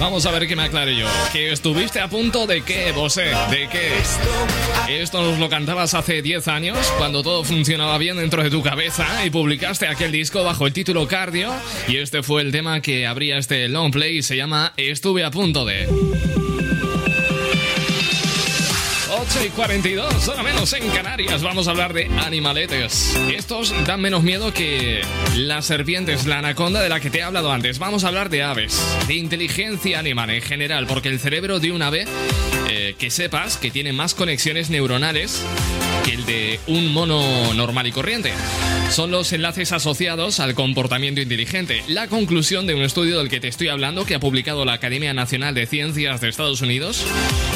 Vamos 0.03 0.27
a 0.27 0.33
ver 0.33 0.49
que 0.49 0.57
me 0.57 0.65
aclare 0.65 0.97
yo. 0.97 1.07
Que 1.33 1.53
estuviste 1.53 2.01
a 2.01 2.09
punto 2.09 2.49
de 2.49 2.63
qué, 2.63 2.91
Bosé, 2.91 3.27
de 3.51 3.69
qué. 3.69 5.01
Esto 5.01 5.23
nos 5.23 5.39
lo 5.39 5.49
cantabas 5.49 5.95
hace 5.95 6.23
10 6.23 6.49
años, 6.49 6.77
cuando 6.99 7.23
todo 7.23 7.45
funcionaba 7.45 7.99
bien 7.99 8.17
dentro 8.17 8.43
de 8.43 8.51
tu 8.51 8.65
cabeza 8.65 9.07
y 9.25 9.31
publicaste 9.31 9.87
aquel 9.87 10.11
disco 10.11 10.43
bajo 10.43 10.67
el 10.67 10.73
título 10.73 11.07
Cardio. 11.07 11.53
Y 11.87 11.99
este 11.99 12.25
fue 12.25 12.43
el 12.43 12.51
tema 12.51 12.81
que 12.81 13.07
abría 13.07 13.39
este 13.39 13.69
long 13.69 13.93
play 13.93 14.19
y 14.19 14.23
se 14.25 14.37
llama 14.37 14.73
Estuve 14.77 15.23
a 15.23 15.31
punto 15.31 15.65
de. 15.65 15.87
8 19.43 19.49
y 19.49 19.51
42, 19.57 20.29
hora 20.29 20.43
menos 20.45 20.73
en 20.73 20.89
Canarias. 20.91 21.43
Vamos 21.43 21.67
a 21.67 21.73
hablar 21.73 21.93
de 21.93 22.07
animaletes. 22.25 23.19
Estos 23.35 23.75
dan 23.87 24.01
menos 24.01 24.23
miedo 24.23 24.55
que 24.55 25.01
las 25.35 25.65
serpientes, 25.67 26.27
la 26.27 26.39
anaconda 26.39 26.81
de 26.81 26.89
la 26.89 27.01
que 27.01 27.11
te 27.11 27.19
he 27.19 27.23
hablado 27.25 27.51
antes. 27.51 27.81
Vamos 27.81 28.05
a 28.05 28.09
hablar 28.09 28.31
de 28.31 28.45
aves, 28.45 28.81
de 29.09 29.15
inteligencia 29.15 29.99
animal 29.99 30.31
en 30.31 30.43
general, 30.43 30.87
porque 30.87 31.09
el 31.09 31.19
cerebro 31.19 31.59
de 31.59 31.73
un 31.73 31.83
ave, 31.83 32.07
eh, 32.69 32.95
que 32.97 33.11
sepas 33.11 33.57
que 33.57 33.73
tiene 33.73 33.93
más 33.93 34.15
conexiones 34.15 34.71
neuronales 34.71 35.43
que 36.05 36.13
el 36.15 36.25
de 36.25 36.61
un 36.69 36.93
mono 36.93 37.53
normal 37.55 37.89
y 37.89 37.93
corriente. 37.93 38.33
Son 38.93 39.11
los 39.11 39.33
enlaces 39.33 39.73
asociados 39.73 40.39
al 40.39 40.55
comportamiento 40.55 41.23
inteligente. 41.23 41.83
La 41.89 42.09
conclusión 42.09 42.67
de 42.67 42.75
un 42.75 42.83
estudio 42.83 43.19
del 43.19 43.31
que 43.31 43.41
te 43.41 43.49
estoy 43.49 43.69
hablando 43.69 44.05
que 44.05 44.15
ha 44.15 44.21
publicado 44.21 44.67
la 44.67 44.75
Academia 44.75 45.15
Nacional 45.15 45.55
de 45.55 45.67
Ciencias 45.67 46.21
de 46.21 46.29
Estados 46.29 46.61
Unidos 46.61 47.03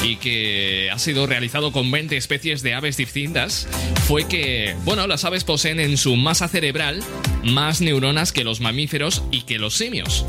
y 0.03 0.15
que 0.15 0.89
ha 0.91 0.97
sido 0.97 1.27
realizado 1.27 1.71
con 1.71 1.91
20 1.91 2.17
especies 2.17 2.63
de 2.63 2.73
aves 2.73 2.97
distintas 2.97 3.67
fue 4.07 4.27
que, 4.27 4.75
bueno, 4.83 5.05
las 5.05 5.25
aves 5.25 5.43
poseen 5.43 5.79
en 5.79 5.97
su 5.97 6.15
masa 6.15 6.47
cerebral 6.47 7.03
más 7.43 7.81
neuronas 7.81 8.31
que 8.31 8.43
los 8.43 8.59
mamíferos 8.59 9.21
y 9.29 9.43
que 9.43 9.59
los 9.59 9.75
simios. 9.75 10.25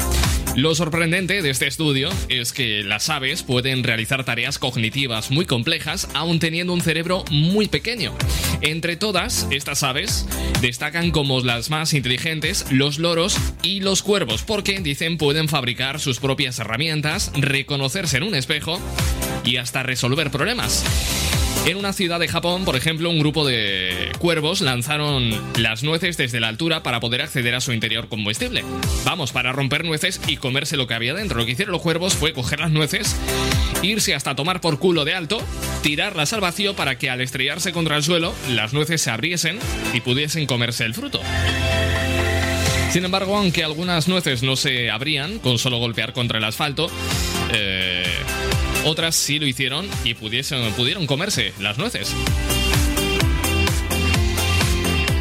Lo 0.57 0.75
sorprendente 0.75 1.41
de 1.43 1.51
este 1.51 1.67
estudio 1.67 2.11
es 2.29 2.53
que 2.53 2.83
las 2.83 3.09
aves 3.11 3.43
pueden 3.43 3.85
realizar 3.85 4.25
tareas 4.25 4.59
cognitivas 4.59 5.31
muy 5.31 5.47
complejas 5.47 6.09
aún 6.15 6.41
teniendo 6.41 6.73
un 6.73 6.81
cerebro 6.81 7.25
muy 7.31 7.69
pequeño. 7.69 8.13
Entre 8.61 8.97
todas 8.97 9.47
estas 9.51 9.83
aves 9.83 10.27
destacan 10.61 11.11
como 11.11 11.41
las 11.41 11.71
más 11.71 11.95
inteligentes 11.95 12.67
los 12.71 12.99
loros 12.99 13.39
y 13.63 13.81
los 13.81 14.03
cuervos 14.03 14.43
porque 14.43 14.81
dicen 14.81 15.17
pueden 15.17 15.49
fabricar 15.49 16.01
sus 16.01 16.19
propias 16.19 16.59
herramientas, 16.59 17.31
reconocerse 17.37 18.17
en 18.17 18.25
un 18.25 18.35
espejo 18.35 18.81
y 19.45 19.57
hasta 19.57 19.83
resolver 19.83 20.31
problemas. 20.31 20.85
En 21.69 21.77
una 21.77 21.93
ciudad 21.93 22.19
de 22.19 22.29
Japón, 22.29 22.65
por 22.65 22.77
ejemplo, 22.77 23.11
un 23.11 23.19
grupo 23.19 23.47
de 23.47 24.11
cuervos 24.19 24.63
lanzaron 24.63 25.31
las 25.59 25.83
nueces 25.83 26.17
desde 26.17 26.41
la 26.41 26.49
altura 26.49 26.83
para 26.83 26.99
poder 26.99 27.21
acceder 27.21 27.55
a 27.55 27.61
su 27.61 27.75
interior 27.75 28.09
combustible. 28.09 28.65
Vamos, 29.05 29.33
para 29.33 29.53
romper 29.53 29.85
nueces 29.85 30.19
y 30.27 30.39
comerse 30.39 30.79
lo 30.79 30.87
que 30.87 30.95
había 30.95 31.13
dentro. 31.13 31.37
Lo 31.37 31.45
que 31.45 31.53
hicieron 31.53 31.73
los 31.73 31.83
cuervos 31.83 32.15
fue 32.15 32.33
coger 32.33 32.61
las 32.61 32.71
nueces, 32.71 33.15
irse 33.83 34.15
hasta 34.15 34.35
tomar 34.35 34.63
por 34.63 34.79
culo 34.79 35.05
de 35.05 35.13
alto, 35.13 35.43
tirarlas 35.83 36.33
al 36.33 36.41
vacío 36.41 36.75
para 36.75 36.97
que 36.97 37.11
al 37.11 37.21
estrellarse 37.21 37.71
contra 37.71 37.99
el 37.99 38.03
suelo, 38.03 38.33
las 38.49 38.73
nueces 38.73 39.03
se 39.03 39.11
abriesen 39.11 39.59
y 39.93 40.01
pudiesen 40.01 40.47
comerse 40.47 40.87
el 40.87 40.95
fruto. 40.95 41.21
Sin 42.91 43.05
embargo, 43.05 43.37
aunque 43.37 43.63
algunas 43.63 44.09
nueces 44.09 44.43
no 44.43 44.57
se 44.57 44.91
abrían 44.91 45.39
con 45.41 45.59
solo 45.59 45.77
golpear 45.77 46.15
contra 46.15 46.39
el 46.39 46.45
asfalto, 46.45 46.91
eh, 47.53 47.98
otras 48.89 49.15
sí 49.15 49.39
lo 49.39 49.47
hicieron 49.47 49.87
y 50.05 50.15
pudiesen, 50.15 50.73
pudieron 50.73 51.07
comerse 51.07 51.53
las 51.61 51.79
nueces. 51.79 52.15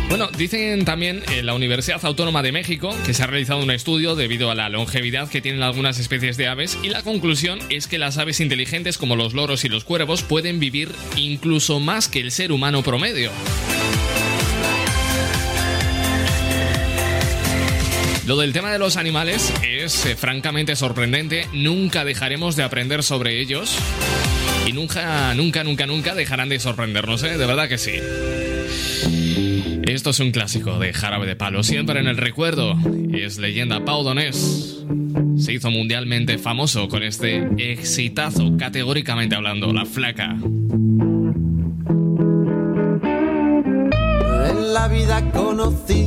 Bueno, 0.09 0.30
dicen 0.38 0.86
también 0.86 1.22
en 1.36 1.45
la 1.45 1.53
Universidad 1.53 2.03
Autónoma 2.05 2.41
de 2.41 2.53
México 2.53 2.95
que 3.05 3.13
se 3.13 3.24
ha 3.24 3.28
realizado 3.28 3.61
un 3.61 3.72
estudio 3.72 4.15
debido 4.15 4.49
a 4.49 4.55
la 4.55 4.70
longevidad 4.70 5.30
que 5.30 5.41
tienen 5.41 5.61
algunas 5.61 5.99
especies 5.99 6.38
de 6.38 6.47
aves 6.47 6.78
y 6.82 6.89
la 6.89 7.03
conclusión 7.03 7.59
es 7.70 7.88
que 7.88 7.99
las 7.99 8.18
aves 8.18 8.39
inteligentes 8.39 8.97
como 8.97 9.18
los 9.18 9.34
loros 9.34 9.65
y 9.65 9.70
los 9.70 9.84
cuervos 9.84 10.24
pueden 10.24 10.59
vivir 10.59 10.89
incluso 11.18 11.82
más 11.82 12.07
que 12.07 12.22
el 12.22 12.32
ser 12.32 12.53
humano 12.53 12.84
promedio. 12.84 13.32
Lo 18.28 18.36
del 18.36 18.51
tema 18.51 18.71
de 18.73 18.78
los 18.78 18.97
animales 18.97 19.53
es 19.65 20.05
eh, 20.05 20.17
francamente 20.17 20.75
sorprendente. 20.75 21.47
Nunca 21.53 22.03
dejaremos 22.03 22.57
de 22.57 22.63
aprender 22.63 23.01
sobre 23.01 23.39
ellos. 23.39 23.73
Y 24.67 24.73
nunca, 24.73 25.34
nunca, 25.34 25.63
nunca, 25.63 25.86
nunca 25.86 26.13
dejarán 26.13 26.49
de 26.49 26.59
sorprendernos, 26.59 27.23
¿eh? 27.23 27.38
De 27.38 27.45
verdad 27.45 27.69
que 27.69 27.78
sí. 27.78 27.93
Esto 29.84 30.09
es 30.09 30.19
un 30.19 30.32
clásico 30.32 30.78
de 30.78 30.91
Jarabe 30.91 31.25
de 31.25 31.38
Palo, 31.38 31.63
siempre 31.63 32.01
en 32.01 32.07
el 32.07 32.17
recuerdo. 32.17 32.75
Es 33.13 33.38
leyenda 33.38 33.86
Pau 33.86 34.03
Donés. 34.03 34.84
Se 35.38 35.53
hizo 35.53 35.71
mundialmente 35.71 36.38
famoso 36.38 36.89
con 36.89 37.03
este 37.03 37.47
exitazo, 37.57 38.57
categóricamente 38.57 39.38
hablando, 39.38 39.71
La 39.71 39.86
Flaca. 39.86 40.36
En 44.49 44.73
la 44.73 44.89
vida 44.89 45.32
conocí 45.32 46.06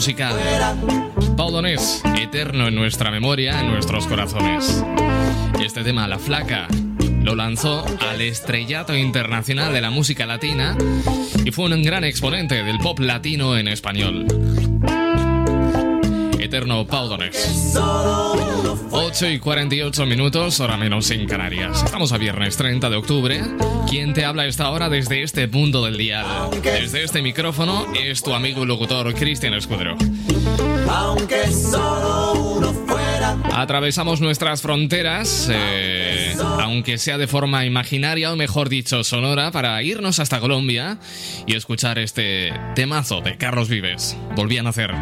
musical. 0.00 0.34
Eterno 2.18 2.68
en 2.68 2.74
nuestra 2.74 3.10
memoria, 3.10 3.60
en 3.60 3.70
nuestros 3.70 4.06
corazones. 4.06 4.82
Este 5.62 5.84
tema, 5.84 6.08
La 6.08 6.18
Flaca, 6.18 6.68
lo 7.22 7.34
lanzó 7.34 7.84
al 8.08 8.22
estrellato 8.22 8.96
internacional 8.96 9.74
de 9.74 9.82
la 9.82 9.90
música 9.90 10.24
latina 10.24 10.74
y 11.44 11.50
fue 11.50 11.66
un 11.66 11.82
gran 11.82 12.04
exponente 12.04 12.64
del 12.64 12.78
pop 12.78 12.98
latino 12.98 13.58
en 13.58 13.68
español. 13.68 14.24
Eterno 16.38 16.86
Paudones. 16.86 17.74
8 19.10 19.28
y 19.28 19.38
48 19.40 20.06
minutos, 20.06 20.60
hora 20.60 20.76
menos 20.76 21.10
en 21.10 21.26
Canarias. 21.26 21.82
Estamos 21.82 22.12
a 22.12 22.16
viernes 22.16 22.56
30 22.56 22.88
de 22.88 22.94
octubre. 22.94 23.42
Quien 23.88 24.14
te 24.14 24.24
habla 24.24 24.42
a 24.42 24.46
esta 24.46 24.70
hora 24.70 24.88
desde 24.88 25.24
este 25.24 25.48
punto 25.48 25.84
del 25.84 25.98
día, 25.98 26.24
desde 26.62 27.02
este 27.02 27.20
micrófono, 27.20 27.92
es 27.92 28.22
tu 28.22 28.32
amigo 28.34 28.62
y 28.62 28.66
locutor 28.66 29.12
Cristian 29.14 29.54
Escudero. 29.54 29.96
Aunque 30.88 31.50
solo 31.50 32.34
uno 32.34 32.72
fuera. 32.86 33.36
Atravesamos 33.52 34.20
nuestras 34.20 34.62
fronteras, 34.62 35.50
eh, 35.52 36.36
aunque 36.60 36.96
sea 36.96 37.18
de 37.18 37.26
forma 37.26 37.66
imaginaria 37.66 38.32
o 38.32 38.36
mejor 38.36 38.68
dicho 38.68 39.02
sonora, 39.02 39.50
para 39.50 39.82
irnos 39.82 40.20
hasta 40.20 40.38
Colombia 40.38 40.98
y 41.48 41.56
escuchar 41.56 41.98
este 41.98 42.52
temazo 42.76 43.22
de 43.22 43.36
Carlos 43.36 43.68
Vives. 43.68 44.16
Volví 44.36 44.58
a 44.58 44.62
nacer. 44.62 44.94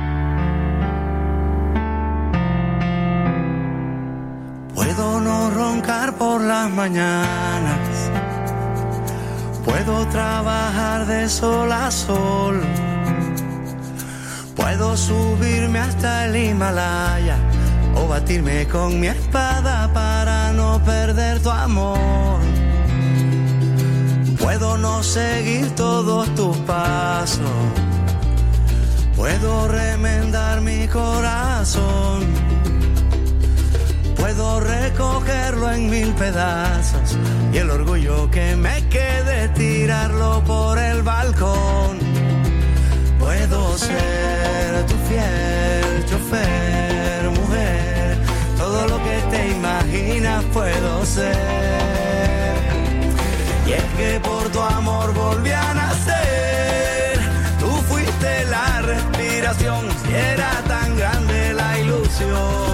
Las 6.69 6.77
mañanas. 6.77 8.11
Puedo 9.64 10.07
trabajar 10.09 11.07
de 11.07 11.29
sol 11.29 11.71
a 11.73 11.91
sol. 11.91 12.62
Puedo 14.57 14.97
subirme 14.97 15.79
hasta 15.79 16.27
el 16.27 16.37
Himalaya 16.37 17.37
o 17.95 18.09
batirme 18.09 18.66
con 18.66 19.01
mi 19.01 19.09
espada 19.09 19.93
para 19.93 20.53
no 20.53 20.83
perder 20.85 21.41
tu 21.41 21.51
amor. 21.51 22.41
Puedo 24.39 24.79
no 24.79 25.03
seguir 25.03 25.71
todos 25.75 26.35
tus 26.35 26.57
pasos. 26.59 27.41
Puedo 29.16 29.69
remendar 29.69 30.61
mi 30.61 30.87
corazón. 30.89 32.23
Puedo 34.29 34.61
recogerlo 34.61 35.72
en 35.72 35.89
mil 35.89 36.12
pedazos 36.12 37.16
y 37.51 37.57
el 37.57 37.70
orgullo 37.70 38.31
que 38.31 38.57
me 38.57 38.87
quede 38.89 39.49
tirarlo 39.55 40.45
por 40.45 40.79
el 40.79 41.03
balcón. 41.03 41.99
Puedo 43.18 43.79
ser 43.79 44.85
tu 44.87 44.95
fiel 45.09 46.05
chofer, 46.05 47.31
mujer, 47.41 48.18
todo 48.59 48.87
lo 48.89 48.99
que 49.03 49.18
te 49.31 49.49
imaginas 49.49 50.45
puedo 50.53 51.07
ser. 51.07 52.55
Y 53.66 53.72
es 53.72 53.85
que 53.97 54.20
por 54.20 54.47
tu 54.51 54.61
amor 54.61 55.14
volví 55.14 55.53
a 55.53 55.72
nacer, 55.72 57.18
tú 57.59 57.70
fuiste 57.89 58.45
la 58.45 58.83
respiración, 58.83 59.87
y 60.11 60.14
era 60.14 60.51
tan 60.68 60.99
grande 60.99 61.55
la 61.55 61.79
ilusión. 61.79 62.68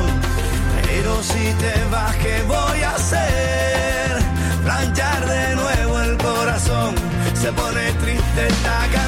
Si 1.30 1.54
te 1.54 1.74
vas, 1.90 2.14
¿qué 2.16 2.42
voy 2.46 2.82
a 2.82 2.94
hacer? 2.94 4.22
Planchar 4.62 5.26
de 5.26 5.54
nuevo 5.56 6.00
el 6.00 6.18
corazón, 6.18 6.94
se 7.34 7.50
pone 7.52 7.92
triste 8.02 8.46
esta 8.46 9.03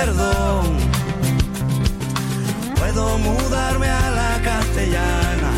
perdón. 0.00 0.64
Puedo 2.78 3.18
mudarme 3.18 3.88
a 3.88 4.10
la 4.20 4.32
castellana. 4.42 5.50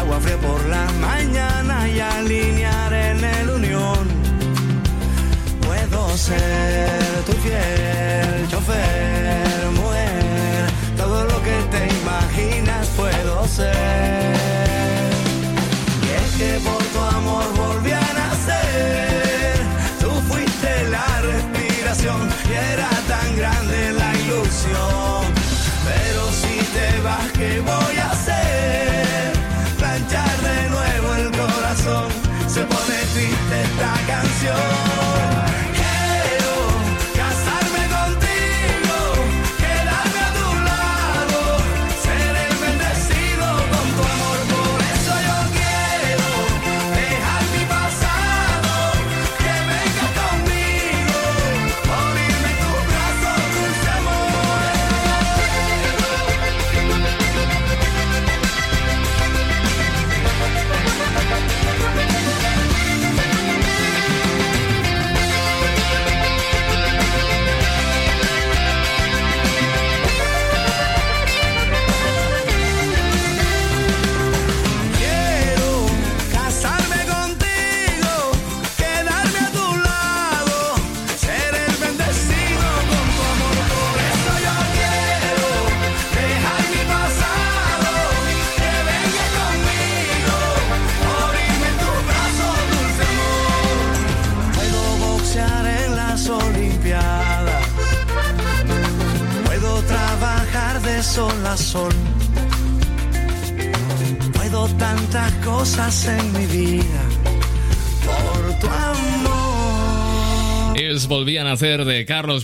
Agua 0.00 0.20
fría 0.20 0.38
por 0.38 0.60
la 0.66 0.86
mañana 1.08 1.88
y 1.88 1.98
alinear 2.00 2.92
en 2.92 3.24
el 3.24 3.50
unión. 3.50 4.02
Puedo 5.66 6.16
ser 6.16 7.01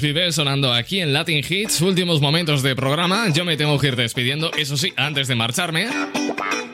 Carlos 0.01 0.34
sonando 0.34 0.72
aquí 0.72 1.01
en 1.01 1.12
Latin 1.12 1.44
Hits. 1.49 1.80
Últimos 1.80 2.20
momentos 2.20 2.62
de 2.62 2.76
programa. 2.76 3.28
Yo 3.30 3.44
me 3.44 3.57
tengo 3.57 3.78
que 3.78 3.88
ir 3.88 3.96
despidiendo, 3.96 4.53
eso 4.57 4.76
sí, 4.76 4.92
antes 4.96 5.26
de 5.28 5.34
marcharme. 5.34 5.88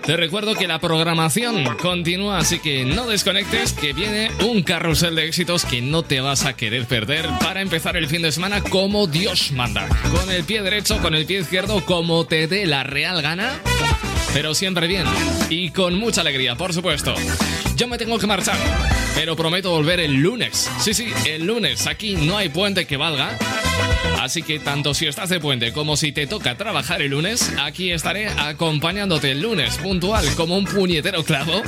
Te 0.04 0.16
recuerdo 0.16 0.54
que 0.54 0.66
la 0.66 0.78
programación 0.78 1.64
continúa, 1.76 2.38
así 2.38 2.58
que 2.58 2.84
no 2.84 3.06
desconectes, 3.06 3.72
que 3.72 3.94
viene 3.94 4.30
un 4.46 4.62
carrusel 4.62 5.14
de 5.14 5.26
éxitos 5.26 5.64
que 5.64 5.80
no 5.80 6.02
te 6.02 6.20
vas 6.20 6.44
a 6.44 6.54
querer 6.54 6.84
perder 6.84 7.26
para 7.40 7.62
empezar 7.62 7.96
el 7.96 8.08
fin 8.08 8.20
de 8.20 8.30
semana 8.30 8.60
como 8.60 9.06
Dios 9.06 9.52
manda. 9.52 9.88
Con 10.12 10.30
el 10.30 10.44
pie 10.44 10.62
derecho, 10.62 10.98
con 11.00 11.14
el 11.14 11.24
pie 11.24 11.40
izquierdo, 11.40 11.84
como 11.86 12.26
te 12.26 12.46
dé 12.46 12.66
la 12.66 12.84
real 12.84 13.22
gana. 13.22 13.58
Pero 14.34 14.54
siempre 14.54 14.86
bien 14.86 15.06
y 15.48 15.70
con 15.70 15.94
mucha 15.94 16.20
alegría, 16.20 16.56
por 16.56 16.74
supuesto. 16.74 17.14
Yo 17.76 17.88
me 17.88 17.96
tengo 17.96 18.18
que 18.18 18.26
marchar, 18.26 18.58
pero 19.14 19.36
prometo 19.36 19.70
volver 19.70 20.00
el 20.00 20.14
lunes. 20.14 20.70
Sí, 20.80 20.94
sí, 20.94 21.12
el 21.26 21.44
lunes. 21.44 21.86
Aquí 21.86 22.16
no 22.16 22.36
hay 22.36 22.48
puente 22.48 22.86
que 22.86 22.96
valga. 22.96 23.38
Así 24.20 24.42
que 24.42 24.58
tanto 24.58 24.94
si 24.94 25.06
estás 25.06 25.28
de 25.28 25.40
puente 25.40 25.72
como 25.72 25.96
si 25.96 26.12
te 26.12 26.26
toca 26.26 26.56
trabajar 26.56 27.02
el 27.02 27.10
lunes, 27.10 27.52
aquí 27.62 27.90
estaré 27.90 28.28
acompañándote 28.28 29.32
el 29.32 29.40
lunes 29.40 29.76
puntual 29.76 30.26
como 30.34 30.56
un 30.56 30.64
puñetero 30.64 31.24
clavo. 31.24 31.62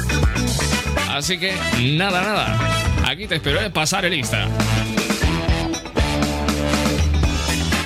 Así 1.11 1.39
que 1.39 1.53
nada, 1.83 2.23
nada. 2.23 3.07
Aquí 3.07 3.27
te 3.27 3.37
espero, 3.37 3.61
¿eh? 3.61 3.71
pasar 3.71 4.05
lista. 4.05 4.49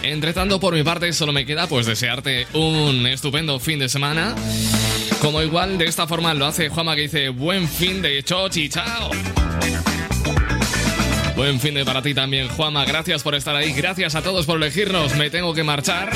Entre 0.02 0.32
tanto, 0.32 0.58
por 0.58 0.74
mi 0.74 0.82
parte, 0.82 1.12
solo 1.12 1.32
me 1.32 1.46
queda 1.46 1.66
pues 1.66 1.86
desearte 1.86 2.46
un 2.52 3.06
estupendo 3.06 3.60
fin 3.60 3.78
de 3.78 3.88
semana. 3.88 4.34
Como 5.20 5.42
igual 5.42 5.78
de 5.78 5.84
esta 5.84 6.06
forma 6.06 6.32
lo 6.34 6.46
hace 6.46 6.68
Juanma 6.68 6.94
que 6.94 7.02
dice 7.02 7.28
buen 7.28 7.68
fin 7.68 8.02
de 8.02 8.22
chochi, 8.22 8.68
chao. 8.68 9.10
Buen 11.36 11.58
fin 11.58 11.74
de 11.74 11.84
para 11.84 12.02
ti 12.02 12.14
también, 12.14 12.48
Juanma. 12.48 12.84
Gracias 12.84 13.22
por 13.22 13.34
estar 13.34 13.56
ahí. 13.56 13.72
Gracias 13.72 14.14
a 14.14 14.22
todos 14.22 14.46
por 14.46 14.56
elegirnos. 14.56 15.14
Me 15.16 15.30
tengo 15.30 15.54
que 15.54 15.64
marchar. 15.64 16.10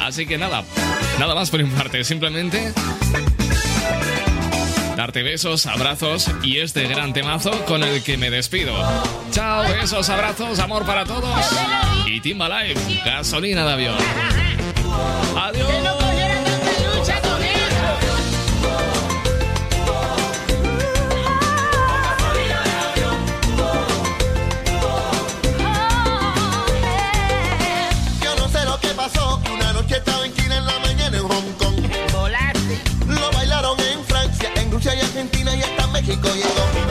Así 0.00 0.26
que 0.26 0.38
nada, 0.38 0.64
nada 1.18 1.34
más 1.34 1.50
por 1.50 1.62
mi. 1.62 2.04
Simplemente 2.04 2.72
darte 4.96 5.22
besos, 5.22 5.64
abrazos 5.64 6.30
y 6.42 6.58
este 6.58 6.86
gran 6.86 7.14
temazo 7.14 7.50
con 7.64 7.82
el 7.82 8.02
que 8.02 8.18
me 8.18 8.30
despido. 8.30 8.74
Chao, 9.30 9.62
besos, 9.62 10.10
abrazos, 10.10 10.58
amor 10.58 10.84
para 10.84 11.04
todos. 11.04 11.34
Y 12.06 12.20
Timba 12.20 12.48
Live, 12.48 12.80
gasolina 13.04 13.64
de 13.64 13.72
avión. 13.72 13.96
Adiós. 15.36 15.99
México 36.10 36.28
y 36.34 36.42
en 36.42 36.89